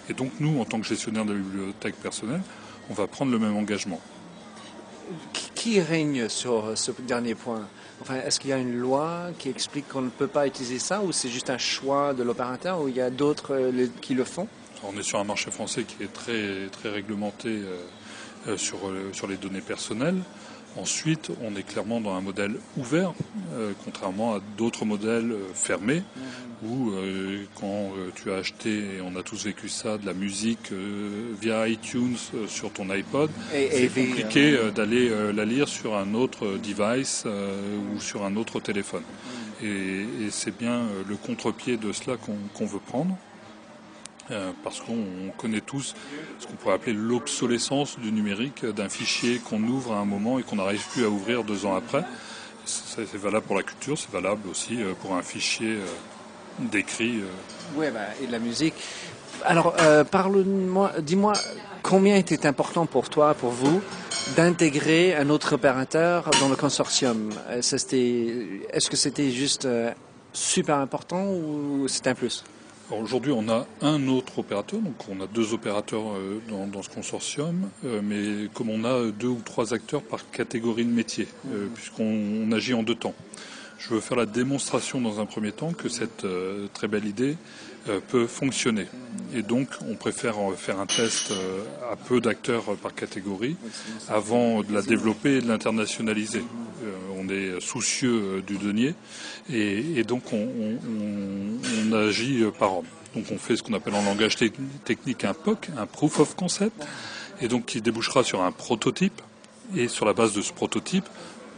Et 0.10 0.14
donc 0.14 0.32
nous, 0.40 0.60
en 0.60 0.66
tant 0.66 0.80
que 0.80 0.88
gestionnaire 0.88 1.26
de 1.26 1.34
la 1.34 1.40
bibliothèque 1.40 1.96
personnelle, 1.96 2.42
on 2.90 2.94
va 2.94 3.08
prendre 3.08 3.32
le 3.32 3.40
même 3.40 3.56
engagement. 3.56 4.02
Qui 5.56 5.80
règne 5.80 6.30
sur 6.30 6.78
ce 6.78 6.92
dernier 7.00 7.36
point? 7.36 7.68
Est-ce 8.26 8.40
qu'il 8.40 8.52
y 8.52 8.54
a 8.54 8.58
une 8.58 8.78
loi 8.78 9.30
qui 9.40 9.50
explique 9.50 9.88
qu'on 9.90 10.02
ne 10.02 10.10
peut 10.10 10.28
pas 10.28 10.48
utiliser 10.48 10.80
ça 10.80 11.02
ou 11.02 11.12
c'est 11.12 11.30
juste 11.30 11.50
un 11.50 11.58
choix 11.58 12.14
de 12.14 12.24
l'opérateur 12.24 12.82
ou 12.82 12.88
il 12.88 12.96
y 12.96 13.02
a 13.02 13.10
d'autres 13.10 13.56
euh, 13.56 13.88
qui 14.02 14.14
le 14.14 14.24
font? 14.24 14.48
On 14.84 14.98
est 14.98 15.04
sur 15.04 15.20
un 15.20 15.24
marché 15.24 15.50
français 15.50 15.84
qui 15.84 16.04
est 16.04 16.14
très, 16.14 16.68
très 16.72 16.90
réglementé 16.90 17.50
euh, 17.50 17.78
euh, 18.48 18.58
sur, 18.58 18.78
sur 19.14 19.28
les 19.28 19.38
données 19.38 19.62
personnelles. 19.62 20.22
Ensuite, 20.78 21.32
on 21.44 21.56
est 21.56 21.64
clairement 21.64 22.00
dans 22.00 22.14
un 22.14 22.22
modèle 22.22 22.56
ouvert, 22.78 23.14
contrairement 23.84 24.36
à 24.36 24.42
d'autres 24.58 24.86
modèles 24.86 25.34
fermés, 25.54 26.04
où 26.64 26.92
euh, 26.92 27.44
quand 27.56 27.92
euh, 27.98 28.10
tu 28.16 28.32
as 28.32 28.36
acheté, 28.36 28.70
et 28.70 29.02
on 29.02 29.16
a 29.16 29.24
tous 29.24 29.46
vécu 29.46 29.70
ça, 29.70 29.98
de 29.98 30.06
la 30.06 30.14
musique 30.14 30.72
euh, 30.72 31.34
via 31.40 31.68
iTunes 31.68 32.18
sur 32.48 32.72
ton 32.72 32.90
iPod, 32.90 33.30
c'est 33.52 33.88
compliqué 33.88 34.58
d'aller 34.76 35.12
la 35.34 35.46
lire 35.46 35.68
sur 35.68 35.96
un 35.96 36.14
autre 36.14 36.58
device 36.58 37.26
ou 37.26 38.00
sur 38.00 38.24
un 38.24 38.36
autre 38.36 38.60
téléphone. 38.60 39.04
Et, 39.64 40.06
c'est 40.30 40.56
bien 40.56 40.84
le 41.08 41.16
contre-pied 41.16 41.78
de 41.78 41.92
cela 41.92 42.18
qu'on 42.18 42.66
veut 42.66 42.80
prendre. 42.80 43.18
Parce 44.64 44.82
qu'on 44.82 45.32
connaît 45.38 45.62
tous 45.62 45.96
ce 46.40 46.48
qu'on 46.48 46.54
pourrait 46.54 46.76
appeler 46.76 46.94
l'obsolescence 46.94 47.98
du 48.00 48.12
numérique, 48.12 48.66
d'un 48.66 48.90
fichier 48.90 49.40
qu'on 49.40 49.62
ouvre 49.64 49.94
à 49.94 49.98
un 49.98 50.06
moment 50.06 50.40
et 50.40 50.44
qu'on 50.44 50.58
n'arrive 50.58 50.86
plus 50.92 51.06
à 51.06 51.10
ouvrir 51.10 51.44
deux 51.44 51.66
ans 51.66 51.76
après. 51.76 52.04
C'est 52.66 53.16
valable 53.16 53.46
pour 53.46 53.56
la 53.56 53.64
culture, 53.64 53.98
c'est 53.98 54.12
valable 54.12 54.50
aussi 54.50 54.78
pour 55.02 55.16
un 55.16 55.22
fichier 55.22 55.78
d'écrit. 56.60 57.22
Oui, 57.76 57.86
bah, 57.94 58.00
et 58.22 58.28
de 58.28 58.32
la 58.32 58.40
musique. 58.40 58.74
Alors, 59.46 59.76
euh, 59.80 60.04
dis-moi, 61.00 61.34
combien 61.84 62.16
était 62.16 62.46
important 62.46 62.86
pour 62.86 63.10
toi, 63.10 63.34
pour 63.34 63.52
vous, 63.52 63.82
d'intégrer 64.36 65.16
un 65.16 65.30
autre 65.30 65.54
opérateur 65.54 66.30
dans 66.40 66.50
le 66.50 66.56
consortium? 66.56 67.30
Est-ce 67.52 68.90
que 68.90 68.98
c'était 68.98 69.32
juste 69.32 69.66
euh, 69.66 69.92
super 70.34 70.78
important 70.78 71.26
ou 71.26 71.88
c'était 71.88 72.10
un 72.10 72.16
plus? 72.16 72.44
Aujourd'hui, 72.90 73.34
on 73.34 73.50
a 73.50 73.68
un 73.82 74.08
autre 74.08 74.40
opérateur, 74.40 74.80
donc 74.80 74.96
on 75.10 75.22
a 75.22 75.28
deux 75.28 75.54
opérateurs 75.54 76.14
euh, 76.16 76.40
dans, 76.50 76.82
ce 76.82 76.90
consortium, 76.90 77.70
mais 77.84 78.48
comme 78.54 78.70
on 78.70 78.86
a 78.86 79.12
deux 79.12 79.28
ou 79.28 79.42
trois 79.44 79.74
acteurs 79.74 80.02
par 80.02 80.30
catégorie 80.32 80.86
de 80.86 80.92
métier, 80.92 81.28
puisqu'on 81.76 82.50
agit 82.52 82.74
en 82.74 82.84
deux 82.84 82.96
temps. 82.96 83.16
Je 83.78 83.94
veux 83.94 84.00
faire 84.00 84.18
la 84.18 84.26
démonstration 84.26 85.00
dans 85.02 85.20
un 85.20 85.26
premier 85.26 85.52
temps 85.52 85.72
que 85.72 85.88
cette 85.88 86.26
euh, 86.26 86.68
très 86.74 86.88
belle 86.88 87.06
idée 87.06 87.36
euh, 87.36 87.77
peut 88.08 88.28
fonctionner. 88.28 88.86
Et 89.36 89.42
donc, 89.42 89.68
on 89.90 89.96
préfère 89.96 90.36
faire 90.56 90.80
un 90.80 90.86
test 90.86 91.32
euh, 91.32 91.64
à 91.92 91.96
peu 91.96 92.22
d'acteurs 92.22 92.76
par 92.82 92.94
catégorie 92.94 93.56
avant 94.08 94.62
de 94.64 94.74
la 94.74 94.82
développer 94.82 95.38
et 95.38 95.42
de 95.42 95.48
l'internationaliser. 95.48 96.44
on 97.18 97.28
est 97.30 97.60
soucieux 97.60 98.44
du 98.46 98.58
denier 98.58 98.96
et, 99.52 100.04
donc 100.04 100.24
on, 100.32 101.94
agit 101.94 102.44
par 102.58 102.78
homme. 102.78 102.86
Donc 103.16 103.26
on 103.32 103.38
fait 103.38 103.56
ce 103.56 103.64
qu'on 103.64 103.74
appelle 103.74 103.96
en 103.96 104.04
langage 104.04 104.36
technique 104.36 105.26
un 105.26 105.34
POC, 105.34 105.70
un 105.78 105.86
Proof 105.86 106.20
of 106.20 106.36
Concept, 106.36 106.86
et 107.42 107.48
donc 107.48 107.66
qui 107.66 107.82
débouchera 107.82 108.24
sur 108.24 108.42
un 108.44 108.52
prototype. 108.52 109.22
Et 109.76 109.90
sur 109.90 110.06
la 110.06 110.14
base 110.14 110.32
de 110.32 110.42
ce 110.42 110.54
prototype, 110.54 111.04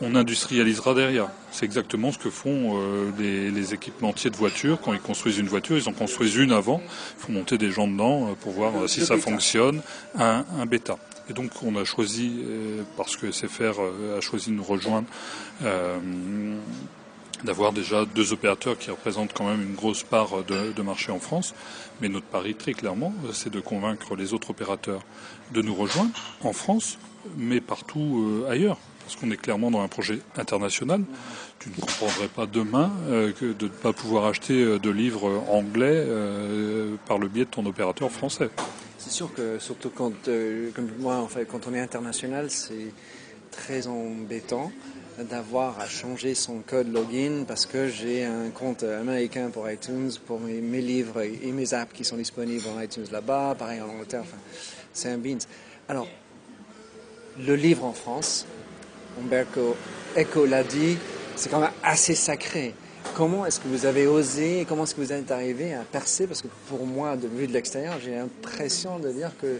on 0.01 0.15
industrialisera 0.15 0.93
derrière. 0.93 1.29
C'est 1.51 1.65
exactement 1.65 2.11
ce 2.11 2.17
que 2.17 2.29
font 2.29 2.77
euh, 2.77 3.11
les, 3.17 3.73
équipementiers 3.73 4.29
de 4.29 4.35
voitures. 4.35 4.79
Quand 4.81 4.93
ils 4.93 4.99
construisent 4.99 5.37
une 5.37 5.47
voiture, 5.47 5.77
ils 5.77 5.89
en 5.89 5.93
construisent 5.93 6.35
une 6.35 6.51
avant. 6.51 6.81
Il 7.17 7.25
faut 7.25 7.31
monter 7.31 7.57
des 7.57 7.71
gens 7.71 7.87
dedans 7.87 8.29
euh, 8.29 8.33
pour 8.39 8.53
voir 8.53 8.73
euh, 8.75 8.87
si 8.87 9.05
ça 9.05 9.17
fonctionne. 9.17 9.81
Un, 10.15 10.43
bêta. 10.65 10.97
Et 11.29 11.33
donc 11.33 11.51
on 11.63 11.75
a 11.75 11.83
choisi, 11.83 12.43
parce 12.97 13.15
que 13.15 13.31
SFR 13.31 13.79
a 14.17 14.21
choisi 14.21 14.49
de 14.49 14.55
nous 14.55 14.63
rejoindre, 14.63 15.07
d'avoir 17.43 17.71
déjà 17.71 18.05
deux 18.05 18.33
opérateurs 18.33 18.77
qui 18.77 18.89
représentent 18.89 19.33
quand 19.33 19.47
même 19.47 19.61
une 19.61 19.75
grosse 19.75 20.03
part 20.03 20.43
de, 20.43 20.71
de 20.71 20.81
marché 20.81 21.11
en 21.11 21.19
France. 21.19 21.53
Mais 22.01 22.09
notre 22.09 22.25
pari, 22.25 22.55
très 22.55 22.73
clairement, 22.73 23.13
c'est 23.31 23.51
de 23.51 23.59
convaincre 23.59 24.15
les 24.15 24.33
autres 24.33 24.49
opérateurs 24.49 25.03
de 25.53 25.61
nous 25.61 25.75
rejoindre 25.75 26.11
en 26.41 26.53
France, 26.53 26.97
mais 27.37 27.61
partout 27.61 28.43
ailleurs 28.49 28.79
parce 29.09 29.19
qu'on 29.19 29.31
est 29.31 29.37
clairement 29.37 29.71
dans 29.71 29.81
un 29.81 29.87
projet 29.87 30.19
international. 30.37 31.01
Tu 31.57 31.69
ne 31.69 31.75
comprendrais 31.81 32.27
pas 32.27 32.45
demain 32.45 32.91
euh, 33.07 33.31
que 33.31 33.53
de 33.53 33.65
ne 33.65 33.69
pas 33.71 33.91
pouvoir 33.91 34.25
acheter 34.25 34.61
euh, 34.61 34.77
de 34.77 34.91
livres 34.91 35.43
anglais 35.49 35.95
euh, 35.95 36.95
par 37.07 37.17
le 37.17 37.27
biais 37.27 37.45
de 37.45 37.49
ton 37.49 37.65
opérateur 37.65 38.11
français. 38.11 38.51
C'est 38.99 39.09
sûr 39.09 39.33
que 39.33 39.57
surtout 39.57 39.89
quand, 39.89 40.13
comme 40.75 40.91
moi, 40.99 41.15
en 41.15 41.27
quand 41.49 41.67
on 41.67 41.73
est 41.73 41.79
international, 41.79 42.51
c'est 42.51 42.93
très 43.49 43.87
embêtant 43.87 44.71
d'avoir 45.17 45.79
à 45.79 45.87
changer 45.87 46.35
son 46.35 46.59
code 46.59 46.93
login 46.93 47.45
parce 47.47 47.65
que 47.65 47.87
j'ai 47.87 48.25
un 48.25 48.51
compte 48.51 48.83
américain 48.83 49.49
pour 49.49 49.67
iTunes, 49.71 50.11
pour 50.27 50.39
mes, 50.39 50.81
livres 50.81 51.21
et 51.21 51.51
mes 51.51 51.73
apps 51.73 51.93
qui 51.93 52.05
sont 52.05 52.17
disponibles 52.17 52.65
en 52.67 52.79
iTunes 52.79 53.07
là-bas, 53.11 53.55
pareil 53.57 53.81
en 53.81 53.89
Angleterre, 53.89 54.25
c'est 54.93 55.09
un 55.09 55.17
beans. 55.17 55.39
Alors, 55.87 56.07
le 57.39 57.55
livre 57.55 57.85
en 57.85 57.93
France, 57.93 58.45
Umberto 59.19 59.75
Eco 60.17 60.45
l'a 60.45 60.63
dit, 60.63 60.97
c'est 61.35 61.49
quand 61.49 61.59
même 61.59 61.71
assez 61.83 62.15
sacré. 62.15 62.73
Comment 63.15 63.45
est-ce 63.45 63.59
que 63.59 63.67
vous 63.67 63.85
avez 63.85 64.07
osé, 64.07 64.65
comment 64.67 64.83
est-ce 64.83 64.95
que 64.95 65.01
vous 65.01 65.13
êtes 65.13 65.31
arrivé 65.31 65.73
à 65.73 65.81
percer? 65.83 66.27
Parce 66.27 66.41
que 66.41 66.47
pour 66.67 66.85
moi, 66.85 67.15
de 67.15 67.27
vue 67.27 67.47
de 67.47 67.53
l'extérieur, 67.53 67.97
j'ai 68.03 68.11
l'impression 68.11 68.99
de 68.99 69.09
dire 69.11 69.31
que 69.41 69.59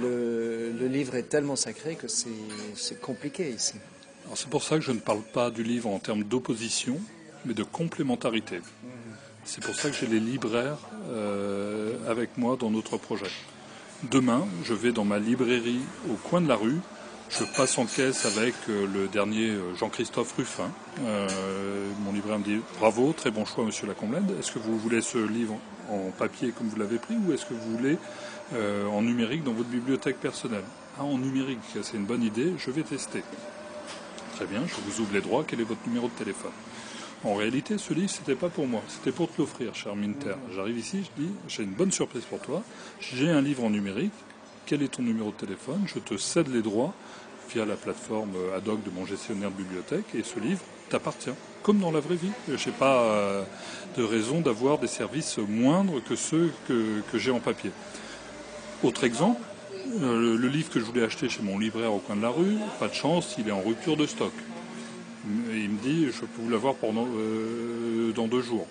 le, 0.00 0.86
livre 0.86 1.14
est 1.14 1.28
tellement 1.28 1.56
sacré 1.56 1.96
que 1.96 2.08
c'est 2.08 3.00
compliqué 3.00 3.50
ici. 3.50 3.74
C'est 4.34 4.48
pour 4.48 4.62
ça 4.62 4.76
que 4.76 4.82
je 4.82 4.92
ne 4.92 4.98
parle 4.98 5.22
pas 5.22 5.50
du 5.50 5.62
livre 5.62 5.88
en 5.88 5.98
termes 5.98 6.24
d'opposition, 6.24 6.98
mais 7.44 7.54
de 7.54 7.62
complémentarité. 7.62 8.60
C'est 9.44 9.62
pour 9.62 9.74
ça 9.74 9.90
que 9.90 9.96
j'ai 9.96 10.06
les 10.06 10.20
libraires 10.20 10.78
euh, 11.10 11.96
avec 12.08 12.38
moi 12.38 12.56
dans 12.58 12.70
notre 12.70 12.96
projet. 12.96 13.30
Demain, 14.10 14.46
je 14.64 14.72
vais 14.74 14.92
dans 14.92 15.04
ma 15.04 15.18
librairie 15.18 15.80
au 16.10 16.14
coin 16.14 16.40
de 16.40 16.48
la 16.48 16.56
rue 16.56 16.78
je 17.38 17.44
passe 17.44 17.78
en 17.78 17.86
caisse 17.86 18.26
avec 18.26 18.54
euh, 18.68 18.86
le 18.92 19.08
dernier 19.08 19.50
euh, 19.50 19.74
Jean-Christophe 19.76 20.34
Ruffin. 20.36 20.70
Euh, 21.04 21.28
mon 22.04 22.12
libraire 22.12 22.38
me 22.38 22.44
dit 22.44 22.60
bravo, 22.78 23.12
très 23.12 23.30
bon 23.30 23.44
choix, 23.44 23.64
monsieur 23.64 23.86
Lacomblède. 23.86 24.30
Est-ce 24.38 24.52
que 24.52 24.58
vous 24.60 24.78
voulez 24.78 25.00
ce 25.00 25.18
livre 25.18 25.58
en 25.90 26.10
papier 26.16 26.52
comme 26.56 26.68
vous 26.68 26.76
l'avez 26.76 26.98
pris 26.98 27.16
ou 27.16 27.32
est-ce 27.32 27.44
que 27.44 27.54
vous 27.54 27.76
voulez 27.76 27.98
en 28.90 29.02
numérique 29.02 29.42
dans 29.42 29.52
votre 29.52 29.68
bibliothèque 29.68 30.18
personnelle? 30.18 30.64
Ah, 30.98 31.04
en 31.04 31.18
numérique, 31.18 31.58
c'est 31.82 31.96
une 31.96 32.04
bonne 32.04 32.22
idée, 32.22 32.52
je 32.58 32.70
vais 32.70 32.82
tester. 32.82 33.22
Très 34.36 34.46
bien, 34.46 34.62
je 34.66 34.74
vous 34.86 35.02
ouvre 35.02 35.12
les 35.12 35.20
droits, 35.20 35.44
quel 35.46 35.60
est 35.60 35.64
votre 35.64 35.86
numéro 35.86 36.08
de 36.08 36.12
téléphone? 36.12 36.52
En 37.24 37.34
réalité, 37.34 37.78
ce 37.78 37.92
livre, 37.92 38.10
c'était 38.10 38.34
pas 38.34 38.48
pour 38.48 38.66
moi, 38.66 38.82
c'était 38.88 39.12
pour 39.12 39.30
te 39.30 39.40
l'offrir, 39.40 39.74
cher 39.74 39.96
Minter. 39.96 40.36
J'arrive 40.54 40.78
ici, 40.78 41.04
je 41.04 41.22
dis, 41.22 41.30
j'ai 41.48 41.64
une 41.64 41.74
bonne 41.74 41.92
surprise 41.92 42.24
pour 42.24 42.40
toi. 42.40 42.62
J'ai 43.00 43.30
un 43.30 43.42
livre 43.42 43.64
en 43.64 43.70
numérique. 43.70 44.12
Quel 44.66 44.82
est 44.82 44.88
ton 44.88 45.02
numéro 45.02 45.30
de 45.30 45.36
téléphone? 45.36 45.82
Je 45.86 45.98
te 45.98 46.16
cède 46.16 46.48
les 46.48 46.62
droits 46.62 46.94
via 47.52 47.64
la 47.64 47.76
plateforme 47.76 48.32
ad 48.56 48.68
hoc 48.68 48.82
de 48.82 48.90
mon 48.90 49.06
gestionnaire 49.06 49.50
de 49.50 49.56
bibliothèque 49.56 50.14
et 50.14 50.22
ce 50.22 50.38
livre 50.38 50.60
t'appartient, 50.88 51.30
comme 51.62 51.78
dans 51.78 51.90
la 51.90 52.00
vraie 52.00 52.16
vie. 52.16 52.30
Je 52.48 52.52
n'ai 52.52 52.74
pas 52.74 53.02
euh, 53.02 53.42
de 53.96 54.02
raison 54.02 54.40
d'avoir 54.40 54.78
des 54.78 54.86
services 54.86 55.38
moindres 55.38 56.02
que 56.04 56.16
ceux 56.16 56.52
que, 56.68 57.02
j'ai 57.14 57.30
en 57.30 57.40
papier. 57.40 57.70
Autre 58.82 59.04
exemple, 59.04 59.40
euh, 60.02 60.36
le, 60.36 60.48
livre 60.48 60.70
que 60.70 60.80
je 60.80 60.84
voulais 60.84 61.02
acheter 61.02 61.28
chez 61.28 61.42
mon 61.42 61.58
libraire 61.58 61.92
au 61.92 61.98
coin 61.98 62.16
de 62.16 62.22
la 62.22 62.28
rue, 62.28 62.56
pas 62.78 62.88
de 62.88 62.94
chance, 62.94 63.34
il 63.38 63.48
est 63.48 63.52
en 63.52 63.62
rupture 63.62 63.96
de 63.96 64.06
stock. 64.06 64.32
il 65.26 65.70
me 65.70 65.78
dit, 65.80 66.06
je 66.06 66.20
peux 66.20 66.42
vous 66.42 66.50
l'avoir 66.50 66.74
pendant 66.74 67.06
euh, 67.16 68.12
dans 68.12 68.26
deux 68.26 68.42
jours. 68.42 68.66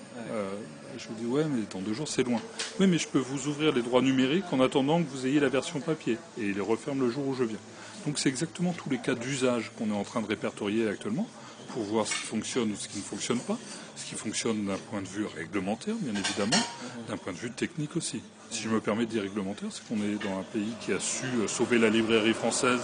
je 0.97 1.07
lui 1.07 1.15
dis, 1.19 1.25
ouais, 1.25 1.45
mais 1.45 1.63
dans 1.71 1.79
deux 1.79 1.93
jours, 1.93 2.07
c'est 2.07 2.23
loin. 2.23 2.39
Oui, 2.79 2.87
mais 2.87 2.99
je 2.99 3.07
peux 3.07 3.19
vous 3.19 3.47
ouvrir 3.47 3.73
les 3.73 3.81
droits 3.81 4.01
numériques 4.01 4.51
en 4.51 4.59
attendant 4.59 5.01
que 5.01 5.09
vous 5.09 5.25
ayez 5.25 5.39
la 5.39 5.49
version 5.49 5.79
papier. 5.79 6.17
Et 6.39 6.49
il 6.49 6.55
les 6.55 6.61
referme 6.61 6.99
le 6.99 7.09
jour 7.09 7.27
où 7.27 7.33
je 7.33 7.43
viens. 7.43 7.59
Donc 8.05 8.19
c'est 8.19 8.29
exactement 8.29 8.73
tous 8.73 8.89
les 8.89 8.97
cas 8.97 9.15
d'usage 9.15 9.71
qu'on 9.77 9.89
est 9.89 9.95
en 9.95 10.03
train 10.03 10.21
de 10.21 10.27
répertorier 10.27 10.87
actuellement 10.87 11.27
pour 11.73 11.83
voir 11.83 12.05
ce 12.05 12.13
qui 12.13 12.21
fonctionne 12.21 12.71
ou 12.71 12.75
ce 12.75 12.87
qui 12.87 12.97
ne 12.97 13.03
fonctionne 13.03 13.39
pas, 13.39 13.57
ce 13.95 14.05
qui 14.05 14.15
fonctionne 14.15 14.65
d'un 14.65 14.77
point 14.91 15.01
de 15.01 15.07
vue 15.07 15.25
réglementaire, 15.25 15.95
bien 15.99 16.13
évidemment, 16.13 16.61
d'un 17.07 17.17
point 17.17 17.33
de 17.33 17.37
vue 17.37 17.51
technique 17.51 17.95
aussi. 17.95 18.21
Si 18.51 18.61
je 18.61 18.69
me 18.69 18.79
permets 18.79 19.05
de 19.05 19.09
dire 19.09 19.23
réglementaire, 19.23 19.69
c'est 19.71 19.83
qu'on 19.87 20.01
est 20.03 20.23
dans 20.23 20.37
un 20.37 20.43
pays 20.53 20.73
qui 20.81 20.91
a 20.91 20.99
su 20.99 21.25
euh, 21.25 21.47
sauver 21.47 21.79
la 21.79 21.89
librairie 21.89 22.33
française 22.33 22.81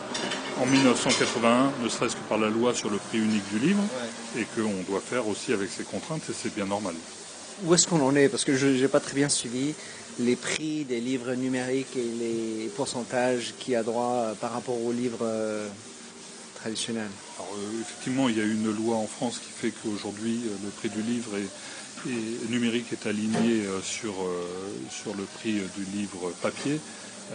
en 0.59 0.65
1981, 0.65 1.71
ne 1.83 1.89
serait-ce 1.89 2.15
que 2.15 2.27
par 2.27 2.39
la 2.39 2.49
loi 2.49 2.73
sur 2.73 2.89
le 2.89 2.97
prix 2.97 3.19
unique 3.19 3.47
du 3.51 3.59
livre, 3.59 3.83
et 4.35 4.45
qu'on 4.55 4.81
doit 4.91 5.01
faire 5.01 5.27
aussi 5.27 5.53
avec 5.53 5.69
ses 5.69 5.83
contraintes, 5.83 6.23
et 6.27 6.33
c'est 6.33 6.55
bien 6.55 6.65
normal. 6.65 6.95
Où 7.65 7.73
est-ce 7.75 7.87
qu'on 7.87 8.01
en 8.01 8.15
est? 8.15 8.29
Parce 8.29 8.45
que 8.45 8.55
je 8.55 8.67
n'ai 8.67 8.87
pas 8.87 8.99
très 8.99 9.13
bien 9.13 9.29
suivi 9.29 9.75
les 10.19 10.35
prix 10.35 10.83
des 10.83 10.99
livres 10.99 11.33
numériques 11.33 11.95
et 11.95 12.03
les 12.19 12.67
pourcentages 12.75 13.53
qui 13.57 13.75
a 13.75 13.83
droit 13.83 14.15
euh, 14.15 14.33
par 14.33 14.51
rapport 14.51 14.81
aux 14.83 14.91
livres 14.91 15.23
euh, 15.23 15.67
traditionnels 16.55 17.09
Alors, 17.37 17.51
euh, 17.57 17.81
Effectivement, 17.81 18.27
il 18.29 18.37
y 18.37 18.41
a 18.41 18.45
une 18.45 18.71
loi 18.75 18.97
en 18.97 19.07
France 19.07 19.39
qui 19.39 19.49
fait 19.49 19.71
qu'aujourd'hui, 19.71 20.41
le 20.63 20.69
prix 20.69 20.89
du 20.89 21.01
livre 21.01 21.31
numérique 22.49 22.93
est 22.93 23.07
aligné 23.07 23.63
sur, 23.83 24.13
sur 24.89 25.13
le 25.17 25.23
prix 25.23 25.55
du 25.75 25.83
livre 25.93 26.31
papier, 26.41 26.79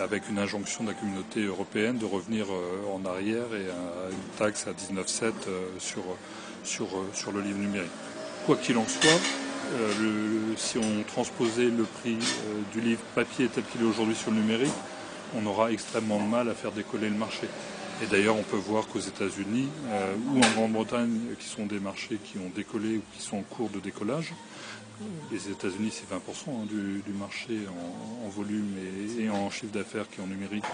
avec 0.01 0.23
une 0.31 0.39
injonction 0.39 0.85
de 0.85 0.89
la 0.89 0.95
communauté 0.95 1.43
européenne 1.45 1.99
de 1.99 2.07
revenir 2.07 2.47
en 2.91 3.05
arrière 3.05 3.45
et 3.53 3.67
une 4.11 4.39
taxe 4.39 4.67
à 4.67 4.71
19,7 4.71 5.33
sur, 5.79 6.03
sur, 6.63 6.89
sur 7.13 7.33
le 7.33 7.43
livre 7.43 7.59
numérique. 7.59 7.91
Quoi 8.47 8.57
qu'il 8.57 8.79
en 8.79 8.89
soit, 8.89 9.21
euh, 9.73 10.55
si 10.57 10.79
on 10.79 11.03
transposait 11.07 11.65
le 11.69 11.85
prix 11.85 12.17
euh, 12.17 12.61
du 12.73 12.81
livre 12.81 13.01
papier 13.15 13.49
tel 13.49 13.65
qu'il 13.65 13.83
est 13.83 13.85
aujourd'hui 13.85 14.15
sur 14.15 14.31
le 14.31 14.39
numérique, 14.39 14.73
on 15.37 15.45
aura 15.47 15.73
extrêmement 15.73 16.19
de 16.19 16.29
mal 16.29 16.49
à 16.49 16.55
faire 16.55 16.73
décoller 16.73 17.09
le 17.09 17.17
marché. 17.17 17.49
Et 18.03 18.07
d'ailleurs, 18.07 18.37
on 18.37 18.43
peut 18.43 18.57
voir 18.57 18.87
qu'aux 18.87 19.01
États-Unis 19.01 19.69
euh, 19.89 20.15
ou 20.33 20.39
en 20.39 20.51
Grande-Bretagne, 20.51 21.19
qui 21.39 21.47
sont 21.47 21.67
des 21.67 21.79
marchés 21.79 22.19
qui 22.23 22.39
ont 22.39 22.51
décollé 22.55 22.97
ou 22.97 23.03
qui 23.17 23.23
sont 23.23 23.39
en 23.39 23.43
cours 23.43 23.71
de 23.71 23.81
décollage, 23.81 24.35
les 25.33 25.51
États-Unis, 25.51 25.93
c'est 25.93 26.09
20% 26.09 26.19
hein, 26.51 26.67
du, 26.69 27.13
marché 27.13 27.59
en, 28.25 28.29
volume 28.29 28.75
et, 29.19 29.29
en 29.29 29.51
chiffre 29.51 29.73
d'affaires 29.73 30.09
qui 30.09 30.21
est 30.21 30.25
en 30.25 30.29
numérique. 30.29 30.65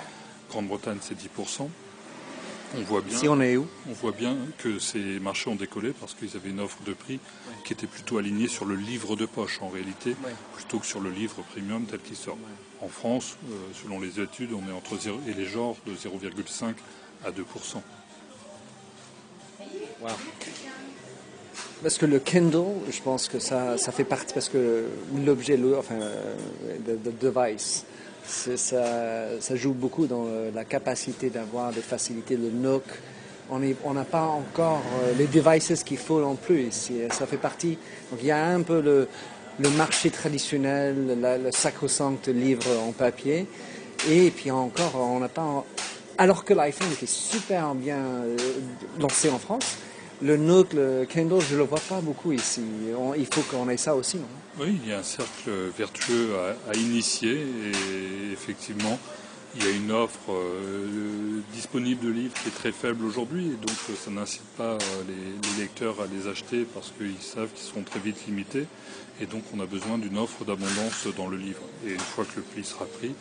Grande-Bretagne, 0.51 0.99
c'est 1.01 1.17
10%. 1.17 1.69
On 2.77 2.83
voit 2.83 3.01
bien, 3.01 3.19
si 3.19 3.29
on 3.29 3.41
est 3.41 3.57
où 3.57 3.67
On 3.89 3.93
voit 3.93 4.13
bien 4.13 4.37
que 4.59 4.79
ces 4.79 5.19
marchés 5.19 5.51
ont 5.51 5.57
décollé 5.57 5.93
parce 5.93 6.15
qu'ils 6.15 6.37
avaient 6.37 6.51
une 6.51 6.61
offre 6.61 6.79
de 6.87 6.93
prix 6.93 7.19
qui 7.65 7.73
était 7.73 7.87
plutôt 7.87 8.19
alignée 8.19 8.49
sur 8.49 8.65
le 8.65 8.77
livre 8.77 9.17
de 9.17 9.27
poche 9.27 9.61
en 9.61 9.69
réalité, 9.69 10.15
plutôt 10.55 10.79
que 10.79 10.87
sur 10.87 11.01
le 11.01 11.11
livre 11.11 11.43
premium 11.53 11.85
tel 11.85 12.01
qu'il 12.01 12.17
sort. 12.17 12.39
En 12.81 12.89
France, 12.89 13.37
euh, 13.51 13.55
selon 13.83 14.01
les 14.01 14.21
études, 14.21 14.51
on 14.53 14.69
est 14.69 14.73
entre 14.73 14.97
0 14.97 15.21
et 15.29 15.35
les 15.35 15.47
genres 15.47 15.77
de 15.87 15.95
0,5 15.95 16.75
à 17.25 17.31
2% 17.31 17.83
Parce 21.83 21.99
que 21.99 22.07
le 22.07 22.19
Kindle, 22.19 22.77
je 22.91 23.03
pense 23.03 23.29
que 23.29 23.39
ça, 23.39 23.79
ça 23.79 23.93
fait 23.93 24.05
partie, 24.05 24.33
parce 24.33 24.49
que 24.49 24.87
l'objet, 25.25 25.59
enfin, 25.77 25.99
le, 26.87 26.97
device, 27.21 27.85
ça, 28.27 29.57
joue 29.57 29.73
beaucoup 29.73 30.07
dans 30.07 30.27
la 30.55 30.65
capacité 30.65 31.31
d'avoir 31.31 31.73
des 31.73 31.81
facilités, 31.81 32.37
de 32.37 32.51
NOC. 32.51 32.83
On 33.51 33.95
n'a 33.95 34.05
pas 34.05 34.27
encore 34.27 34.83
euh, 35.03 35.13
les 35.19 35.27
devices 35.27 35.83
qu'il 35.83 35.99
faut 35.99 36.21
non 36.21 36.37
plus. 36.37 36.71
Ça 37.11 37.27
fait 37.27 37.37
partie. 37.37 37.79
Donc 38.11 38.21
il 38.23 38.27
y 38.27 38.31
a 38.31 38.47
un 38.47 38.63
peu 38.63 38.81
le, 38.81 39.09
marché 39.77 40.11
traditionnel, 40.11 41.19
le 41.21 41.51
sacro-saint 41.51 42.19
livre 42.29 42.67
en 42.87 42.93
papier. 42.93 43.49
Et 44.09 44.31
puis 44.31 44.51
encore, 44.51 44.95
on 44.97 45.19
n'a 45.19 45.29
pas. 45.29 45.65
Alors 46.17 46.45
que 46.45 46.55
l'iPhone 46.55 46.93
était 46.93 47.07
super 47.07 47.75
bien 47.75 47.99
euh, 47.99 48.37
lancé 48.99 49.31
en 49.31 49.39
France, 49.39 49.79
le 50.23 50.37
Nook, 50.37 50.73
le 50.75 51.07
Kindle, 51.07 51.41
je 51.41 51.55
ne 51.55 51.61
le 51.61 51.65
vois 51.65 51.81
pas 51.81 52.01
beaucoup 52.01 52.33
ici. 52.33 52.63
il 53.17 53.27
faut 53.27 53.43
qu'on 53.43 53.69
ait 53.69 53.77
ça 53.77 53.95
aussi, 53.95 54.19
Oui, 54.59 54.79
il 54.83 54.91
y 54.91 54.93
a 54.93 54.99
un 54.99 55.03
cercle 55.03 55.51
vertueux 55.77 56.31
à, 56.69 56.75
initier 56.77 57.33
et 57.33 58.33
effectivement, 58.33 58.99
il 59.57 59.65
y 59.65 59.67
a 59.67 59.71
une 59.71 59.91
offre 59.91 60.31
euh, 60.31 61.41
disponible 61.53 62.07
de 62.07 62.13
livres 62.13 62.35
qui 62.41 62.49
est 62.49 62.55
très 62.55 62.71
faible 62.71 63.05
aujourd'hui 63.05 63.47
et 63.47 63.67
donc 63.67 63.77
euh, 63.91 63.95
ça 63.97 64.11
n'incite 64.11 64.47
pas 64.57 64.75
euh, 64.75 64.79
les, 65.09 65.63
lecteurs 65.63 65.97
à 66.01 66.07
les 66.07 66.29
acheter 66.29 66.65
parce 66.73 66.93
qu'ils 66.97 67.21
savent 67.21 67.49
qu'ils 67.49 67.67
seront 67.67 67.83
très 67.83 67.99
vite 67.99 68.27
limités 68.29 68.67
et 69.21 69.27
donc 69.27 69.43
on 69.53 69.59
a 69.59 69.67
besoin 69.67 69.99
d'une 69.99 70.19
offre 70.19 70.45
d'abondance 70.45 71.09
dans 71.17 71.27
le 71.27 71.37
livre. 71.37 71.63
Et 71.85 71.91
une 71.91 71.99
fois 71.99 72.25
que 72.25 72.37
le 72.37 72.43
pli 72.43 72.65
sera 72.65 72.85
pris, 72.85 73.13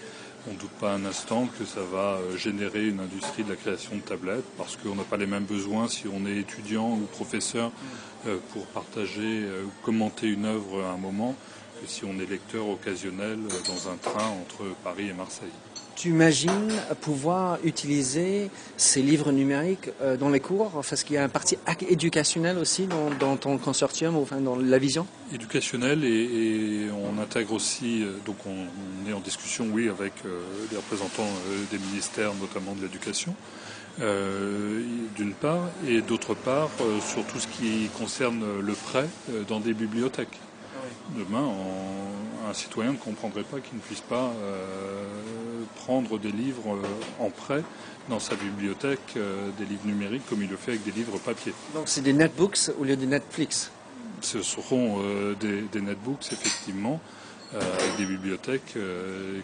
on 0.48 0.54
ne 0.54 0.58
doute 0.58 0.72
pas 0.72 0.94
un 0.94 1.06
instant 1.06 1.48
que 1.58 1.66
ça 1.66 1.82
va 1.82 2.18
euh, 2.18 2.38
générer 2.38 2.88
une 2.88 3.00
industrie 3.00 3.44
de 3.44 3.50
la 3.50 3.56
création 3.56 3.96
de 3.96 4.02
tablettes 4.02 4.46
parce 4.58 4.76
qu'on 4.76 4.96
n'a 4.96 5.04
pas 5.04 5.18
les 5.18 5.28
mêmes 5.28 5.46
besoins 5.46 5.88
si 5.88 6.06
on 6.08 6.26
est 6.26 6.38
étudiant 6.38 6.92
ou 6.92 7.08
professeur 7.12 7.72
euh, 8.28 8.38
pour 8.54 8.66
partager 8.68 9.44
euh, 9.44 9.64
ou 9.66 9.72
commenter 9.84 10.28
une 10.28 10.46
œuvre 10.46 10.84
à 10.84 10.92
un 10.92 10.98
moment 10.98 11.36
que 11.82 11.88
si 11.88 12.06
on 12.06 12.20
est 12.20 12.30
lecteur 12.30 12.68
occasionnel 12.68 13.40
dans 13.68 13.92
un 13.92 13.98
train 13.98 14.28
entre 14.28 14.64
Paris 14.84 15.10
et 15.10 15.14
Marseille 15.14 15.50
tu 16.00 16.08
imagines 16.08 16.72
pouvoir 17.02 17.60
utiliser 17.66 18.50
ces 18.78 19.02
livres 19.02 19.34
numériques 19.34 19.90
euh, 20.02 20.16
dans 20.16 20.30
les 20.30 20.40
cours? 20.40 20.72
Parce 20.72 21.04
qu'il 21.04 21.18
y 21.18 21.20
a 21.20 21.24
une 21.24 21.30
partie 21.30 21.58
éducationnelle 21.90 22.58
aussi 22.58 22.88
dans, 23.20 23.36
ton 23.36 23.58
consortium, 23.58 24.16
enfin 24.16 24.40
dans 24.40 24.56
la 24.56 24.78
vision? 24.78 25.06
Éducationnelle 25.34 26.06
et, 26.06 26.88
on 26.90 27.22
intègre 27.22 27.52
aussi, 27.52 28.04
euh, 28.04 28.14
donc 28.26 28.38
on, 28.46 29.10
est 29.10 29.14
en 29.14 29.20
discussion, 29.20 29.68
oui, 29.74 29.90
avec 29.90 30.14
euh, 30.26 30.40
les 30.72 30.78
représentants 30.78 31.28
des 31.70 31.78
ministères, 31.78 32.34
notamment 32.36 32.74
de 32.76 32.82
l'éducation. 32.82 33.36
d'une 34.00 35.34
part, 35.34 35.66
et 35.86 36.00
d'autre 36.02 36.34
part 36.34 36.70
sur 37.06 37.26
tout 37.26 37.40
ce 37.40 37.48
qui 37.48 37.90
concerne 37.98 38.42
le 38.62 38.74
prêt 38.74 39.10
dans 39.50 39.60
des 39.60 39.74
bibliothèques. 39.74 40.40
Demain, 41.18 41.52
un 42.50 42.54
citoyen 42.54 42.94
ne 42.94 42.98
comprendrait 42.98 43.44
pas 43.44 43.60
qu'il 43.60 43.76
ne 43.76 43.82
puisse 43.82 44.02
pas 44.02 44.32
euh, 44.42 45.04
prendre 45.76 46.18
des 46.18 46.32
livres 46.32 46.76
euh, 46.76 47.24
en 47.24 47.30
prêt 47.30 47.64
dans 48.10 48.20
sa 48.20 48.36
bibliothèque, 48.36 49.00
euh, 49.18 49.50
des 49.58 49.66
livres 49.66 49.86
numériques, 49.86 50.24
comme 50.28 50.42
il 50.42 50.50
le 50.50 50.58
fait 50.58 50.72
avec 50.72 50.84
des 50.84 50.92
livres 50.92 51.20
papier. 51.20 51.54
Donc 51.76 51.84
c'est 51.88 52.02
des 52.02 52.14
netbooks 52.14 52.72
au 52.80 52.84
lieu 52.84 52.96
de 52.96 53.06
Netflix? 53.06 53.72
Ce 54.22 54.42
seront 54.42 55.00
des, 55.40 55.82
netbooks, 55.82 56.34
effectivement. 56.34 57.00
Avec 57.54 57.98
des 57.98 58.06
bibliothèques 58.06 58.78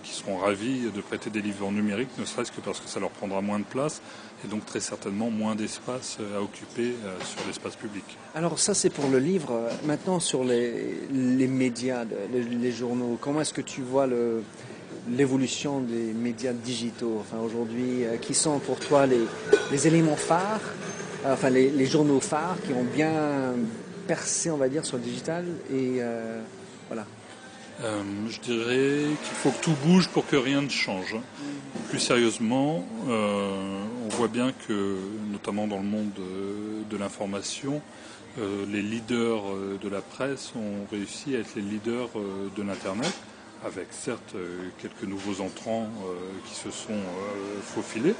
qui 0.03 0.13
seront 0.13 0.37
ravis 0.37 0.91
de 0.95 1.01
prêter 1.01 1.29
des 1.29 1.41
livres 1.41 1.65
en 1.65 1.71
numérique, 1.71 2.09
ne 2.19 2.25
serait-ce 2.25 2.51
que 2.51 2.61
parce 2.61 2.79
que 2.79 2.87
ça 2.87 2.99
leur 2.99 3.09
prendra 3.09 3.41
moins 3.41 3.59
de 3.59 3.63
place 3.63 4.01
et 4.43 4.47
donc 4.47 4.65
très 4.65 4.79
certainement 4.79 5.31
moins 5.31 5.55
d'espace 5.55 6.19
à 6.35 6.41
occuper 6.41 6.93
sur 7.23 7.39
l'espace 7.47 7.75
public. 7.75 8.03
Alors 8.35 8.59
ça 8.59 8.75
c'est 8.75 8.91
pour 8.91 9.09
le 9.09 9.17
livre. 9.17 9.69
Maintenant 9.85 10.19
sur 10.19 10.43
les, 10.43 10.99
les 11.11 11.47
médias, 11.47 12.05
les, 12.31 12.71
journaux, 12.71 13.17
comment 13.19 13.41
est-ce 13.41 13.53
que 13.53 13.61
tu 13.61 13.81
vois 13.81 14.07
l'évolution 15.09 15.79
des 15.79 16.13
médias 16.13 16.53
digitaux 16.53 17.17
enfin, 17.19 17.37
aujourd'hui 17.43 18.05
euh, 18.05 18.17
Qui 18.17 18.33
sont 18.33 18.59
pour 18.59 18.79
toi 18.79 19.05
les, 19.05 19.21
les 19.71 19.87
éléments 19.87 20.15
phares, 20.15 20.61
euh, 21.25 21.33
enfin 21.33 21.49
les, 21.49 21.85
journaux 21.85 22.19
phares 22.19 22.57
qui 22.65 22.73
ont 22.73 22.83
bien 22.83 23.53
percé 24.07 24.51
on 24.51 24.57
va 24.57 24.69
dire 24.69 24.85
sur 24.85 24.97
le 24.97 25.03
digital 25.03 25.45
et 25.71 25.97
euh, 25.99 26.41
voilà. 26.87 27.05
Je 27.81 28.39
dirais 28.41 29.03
qu'il 29.23 29.35
faut 29.35 29.51
que 29.51 29.63
tout 29.63 29.75
bouge 29.85 30.09
pour 30.09 30.25
que 30.25 30.35
rien 30.35 30.61
ne 30.61 30.69
change. 30.69 31.15
Plus 31.89 31.99
sérieusement, 31.99 32.85
on 33.07 34.09
voit 34.09 34.27
bien 34.27 34.53
que, 34.67 34.97
notamment 35.31 35.67
dans 35.67 35.77
le 35.77 35.83
monde 35.83 36.11
de 36.89 36.97
l'information, 36.97 37.81
euh, 38.37 38.65
les 38.69 38.81
leaders 38.81 39.43
euh, 39.47 39.79
de 39.81 39.87
la 39.87 40.01
presse 40.01 40.51
ont 40.57 40.85
réussi 40.91 41.35
à 41.35 41.39
être 41.39 41.55
les 41.55 41.61
leaders 41.61 42.09
euh, 42.17 42.49
de 42.55 42.63
l'Internet, 42.63 43.13
avec 43.65 43.87
certes 43.91 44.35
quelques 44.81 45.09
nouveaux 45.09 45.41
entrants 45.41 45.89
qui 46.47 46.53
se 46.53 46.69
sont 46.69 47.01
faufilés. 47.63 48.13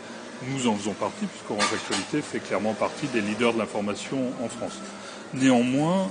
Nous 0.50 0.68
en 0.68 0.76
faisons 0.76 0.94
partie, 0.94 1.28
puisqu'Orange 1.28 1.72
Actualité 1.72 2.22
fait 2.22 2.40
clairement 2.40 2.74
partie 2.74 3.06
des 3.08 3.22
leaders 3.22 3.54
de 3.54 3.60
l'information 3.60 4.32
en 4.44 4.50
France. 4.50 4.80
Néanmoins, 5.36 6.10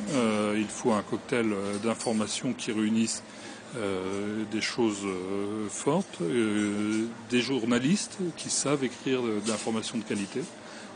il 0.55 0.67
faut 0.67 0.93
un 0.93 1.03
cocktail 1.03 1.47
d'informations 1.83 2.53
qui 2.53 2.73
réunissent 2.73 3.23
des 3.75 4.61
choses 4.61 5.07
fortes, 5.71 6.21
des 7.31 7.41
journalistes 7.41 8.19
qui 8.37 8.51
savent 8.51 8.85
écrire 8.85 9.23
de, 9.23 9.41
de 9.41 10.03
qualité, 10.03 10.43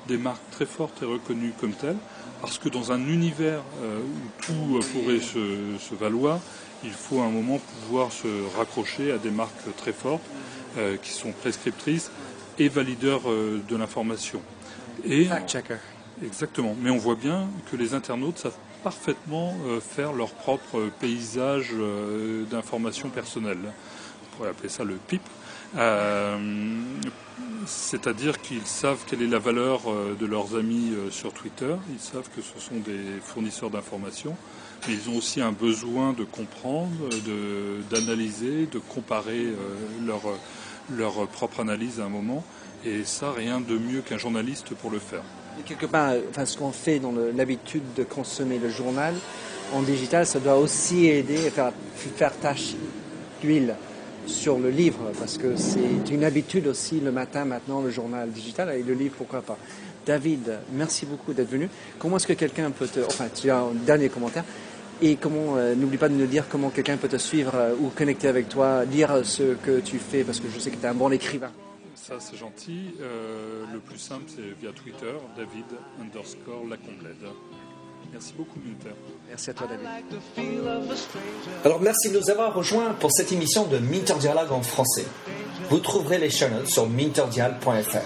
des 0.07 0.19
marques 0.19 0.51
très 0.51 0.67
fortes 0.67 1.03
et 1.03 1.05
reconnues 1.05 1.53
comme 1.61 1.73
telles, 1.73 1.97
parce 2.41 2.59
que 2.59 2.69
dans 2.69 2.93
un 2.93 3.01
univers 3.09 3.62
euh, 3.83 4.01
où 4.01 4.43
tout 4.43 4.77
euh, 4.77 4.81
pourrait 4.93 5.21
se, 5.21 5.95
valoir, 5.95 6.41
il 6.85 6.91
faut 6.91 7.21
à 7.21 7.25
un 7.25 7.31
moment 7.31 7.59
pouvoir 7.59 8.12
se 8.12 8.29
raccrocher 8.57 9.12
à 9.12 9.19
des 9.19 9.31
marques 9.31 9.77
très 9.77 9.93
fortes 9.93 10.23
euh, 10.79 10.97
qui 10.97 11.11
sont 11.11 11.33
prescriptrices 11.33 12.11
et 12.59 12.69
valideurs 12.69 13.23
de 13.23 13.77
l'information. 13.77 14.41
Exactement. 16.24 16.74
Mais 16.81 16.90
on 16.90 16.98
voit 16.98 17.14
bien 17.14 17.48
que 17.70 17.76
les 17.76 17.94
internautes 17.94 18.38
savent 18.38 18.57
parfaitement 18.83 19.54
faire 19.81 20.12
leur 20.12 20.31
propre 20.31 20.88
paysage 21.00 21.74
d'information 22.50 23.09
personnelle. 23.09 23.59
On 23.64 24.37
pourrait 24.37 24.50
appeler 24.50 24.68
ça 24.68 24.85
le 24.85 24.94
PIP. 24.94 25.22
C'est-à-dire 27.66 28.40
qu'ils 28.40 28.66
savent 28.66 29.04
quelle 29.07 29.22
est 29.22 29.26
la 29.26 29.38
valeur 29.38 29.83
euh, 29.87 30.14
de 30.18 30.26
leurs 30.26 30.57
amis 30.57 30.90
euh, 30.92 31.11
sur 31.11 31.33
Twitter, 31.33 31.74
ils 31.92 32.00
savent 32.00 32.28
que 32.35 32.40
ce 32.40 32.59
sont 32.59 32.76
des 32.76 33.20
fournisseurs 33.22 33.70
d'informations, 33.70 34.37
mais 34.87 34.94
ils 34.94 35.11
ont 35.11 35.16
aussi 35.16 35.40
un 35.40 35.52
besoin 35.52 36.12
de 36.14 36.24
comprendre, 36.24 36.90
d'analyser, 37.90 38.66
de, 38.66 38.78
comparer 38.78 39.44
euh, 39.44 39.54
leur, 40.07 40.22
leur 40.96 41.28
propre 41.28 41.61
analyse 41.61 42.00
à 42.00 42.04
un 42.04 42.09
moment, 42.09 42.42
et 42.85 43.04
ça, 43.04 43.33
rien 43.33 43.61
de 43.61 43.76
mieux 43.76 44.00
qu'un 44.00 44.18
journaliste 44.18 44.74
pour 44.74 44.90
le 44.90 44.98
faire. 44.98 45.22
Quelque 45.64 45.87
part, 45.87 46.12
enfin, 46.31 46.44
ce 46.47 46.57
qu'on 46.57 46.73
fait 46.73 46.99
dans 46.99 47.12
l'habitude 47.37 47.83
de 47.97 48.05
consommer 48.05 48.59
le 48.59 48.71
journal 48.71 49.14
en 49.75 49.83
digital, 49.83 50.27
ça 50.27 50.40
doit 50.40 50.57
aussi 50.57 51.07
aider 51.07 51.47
à 51.47 51.51
faire, 51.51 51.73
faire 52.16 52.33
tâche 52.37 52.75
d'huile 53.42 53.75
sur 54.27 54.59
le 54.59 54.71
livre, 54.71 55.11
parce 55.18 55.38
que 55.38 55.57
c'est 55.57 56.11
une 56.11 56.25
habitude 56.25 56.66
aussi 56.66 57.01
le 57.01 57.11
matin 57.11 57.44
maintenant, 57.44 57.81
le 57.81 57.90
journal 57.90 58.31
digital, 58.31 58.75
et 58.77 58.83
le 58.83 58.94
livre, 58.94 59.14
pourquoi 59.16 59.42
pas. 59.42 59.57
David, 60.07 60.59
merci 60.73 61.07
beaucoup 61.07 61.33
d'être 61.33 61.51
venu. 61.51 61.68
Comment 61.99 62.16
est-ce 62.16 62.27
que 62.27 62.33
quelqu'un 62.33 62.71
peut 62.71 62.87
te... 62.87 63.01
Enfin, 63.01 63.27
tu 63.35 63.51
as 63.51 63.59
un 63.59 63.75
dernier 63.75 64.09
commentaire. 64.09 64.44
Et 65.01 65.16
comment, 65.16 65.57
euh, 65.57 65.75
n'oublie 65.75 65.99
pas 65.99 66.09
de 66.09 66.14
nous 66.14 66.27
dire 66.27 66.47
comment 66.49 66.71
quelqu'un 66.71 66.97
peut 66.97 67.09
te 67.09 67.18
suivre 67.18 67.53
euh, 67.55 67.75
ou 67.79 67.88
connecter 67.88 68.27
avec 68.27 68.49
toi, 68.49 68.85
lire 68.85 69.21
ce 69.23 69.55
que 69.55 69.81
tu 69.81 69.99
fais, 69.99 70.25
parce 70.25 70.40
que 70.40 70.47
je 70.53 70.59
sais 70.59 70.71
que 70.71 70.77
tu 70.77 70.85
es 70.85 70.88
un 70.88 70.94
bon 70.94 71.12
écrivain. 71.12 71.51
Ça, 72.09 72.14
c'est 72.21 72.38
gentil. 72.38 72.94
Euh, 73.03 73.66
le 73.71 73.81
plus 73.81 73.99
simple, 73.99 74.25
c'est 74.29 74.59
via 74.59 74.73
Twitter, 74.73 75.12
David 75.37 75.66
underscore 76.01 76.64
Lacomblède. 76.66 77.16
Merci 78.11 78.33
beaucoup, 78.35 78.59
Minter. 78.64 78.97
Merci 79.29 79.51
à 79.51 79.53
toi, 79.53 79.66
David. 79.66 79.87
Alors, 81.66 81.83
merci 81.83 82.11
de 82.11 82.18
nous 82.18 82.31
avoir 82.31 82.55
rejoints 82.55 82.94
pour 82.94 83.12
cette 83.12 83.31
émission 83.31 83.66
de 83.66 83.77
Minter 83.77 84.14
Dialogue 84.21 84.53
en 84.53 84.62
français. 84.62 85.05
Vous 85.68 85.81
trouverez 85.81 86.16
les 86.16 86.31
chaînes 86.31 86.64
sur 86.64 86.88
minterdial.fr. 86.88 87.99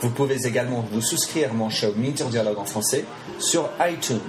Vous 0.00 0.10
pouvez 0.10 0.46
également 0.46 0.86
vous 0.92 1.00
souscrire 1.00 1.50
à 1.50 1.54
mon 1.54 1.70
show 1.70 1.92
Minter 1.96 2.26
Dialogue 2.26 2.58
en 2.58 2.64
français 2.64 3.04
sur 3.40 3.68
iTunes, 3.80 4.20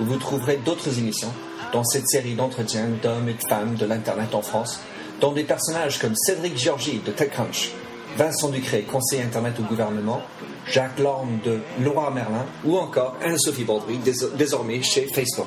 où 0.00 0.04
vous 0.04 0.16
trouverez 0.16 0.56
d'autres 0.56 0.98
émissions 0.98 1.32
dans 1.72 1.84
cette 1.84 2.08
série 2.08 2.34
d'entretiens 2.34 2.88
d'hommes 3.00 3.28
et 3.28 3.34
de 3.34 3.48
femmes 3.48 3.76
de 3.76 3.86
l'Internet 3.86 4.34
en 4.34 4.42
France, 4.42 4.80
dont 5.20 5.30
des 5.30 5.44
personnages 5.44 6.00
comme 6.00 6.16
Cédric 6.16 6.58
Georgie 6.58 7.00
de 7.06 7.12
TechCrunch, 7.12 7.70
Vincent 8.18 8.48
Ducré, 8.48 8.82
conseiller 8.82 9.22
Internet 9.22 9.54
au 9.60 9.62
gouvernement, 9.62 10.20
Jacques 10.66 10.98
Lorme 10.98 11.38
de 11.44 11.60
Laura 11.80 12.10
Merlin 12.10 12.44
ou 12.64 12.76
encore 12.76 13.16
Anne-Sophie 13.22 13.62
Baudry, 13.62 14.00
désormais 14.36 14.82
chez 14.82 15.06
Facebook. 15.06 15.46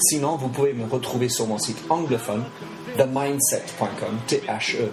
Sinon, 0.00 0.34
vous 0.34 0.48
pouvez 0.48 0.72
me 0.72 0.90
retrouver 0.90 1.28
sur 1.28 1.46
mon 1.46 1.58
site 1.58 1.78
anglophone 1.88 2.42
themindset.com, 2.96 4.18
T-H-E-M-Y-N-D-S-E-T, 4.26 4.90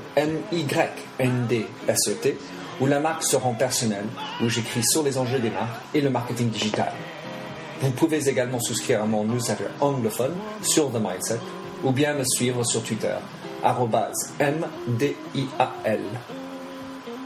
où 2.79 2.85
la 2.85 2.99
marque 2.99 3.23
se 3.23 3.35
rend 3.35 3.55
personnelle, 3.55 4.05
où 4.43 4.47
j'écris 4.47 4.83
sur 4.83 5.01
les 5.01 5.17
enjeux 5.17 5.39
des 5.39 5.49
marques 5.49 5.81
et 5.95 6.01
le 6.01 6.11
marketing 6.11 6.51
digital. 6.51 6.93
Vous 7.81 7.89
pouvez 7.89 8.29
également 8.29 8.59
souscrire 8.59 9.01
à 9.01 9.07
mon 9.07 9.23
newsletter 9.23 9.69
anglophone 9.79 10.35
sur 10.61 10.91
The 10.91 11.01
Mindset 11.01 11.39
ou 11.83 11.91
bien 11.91 12.13
me 12.13 12.23
suivre 12.23 12.63
sur 12.63 12.83
Twitter, 12.83 13.15
MDIAL. 14.39 16.01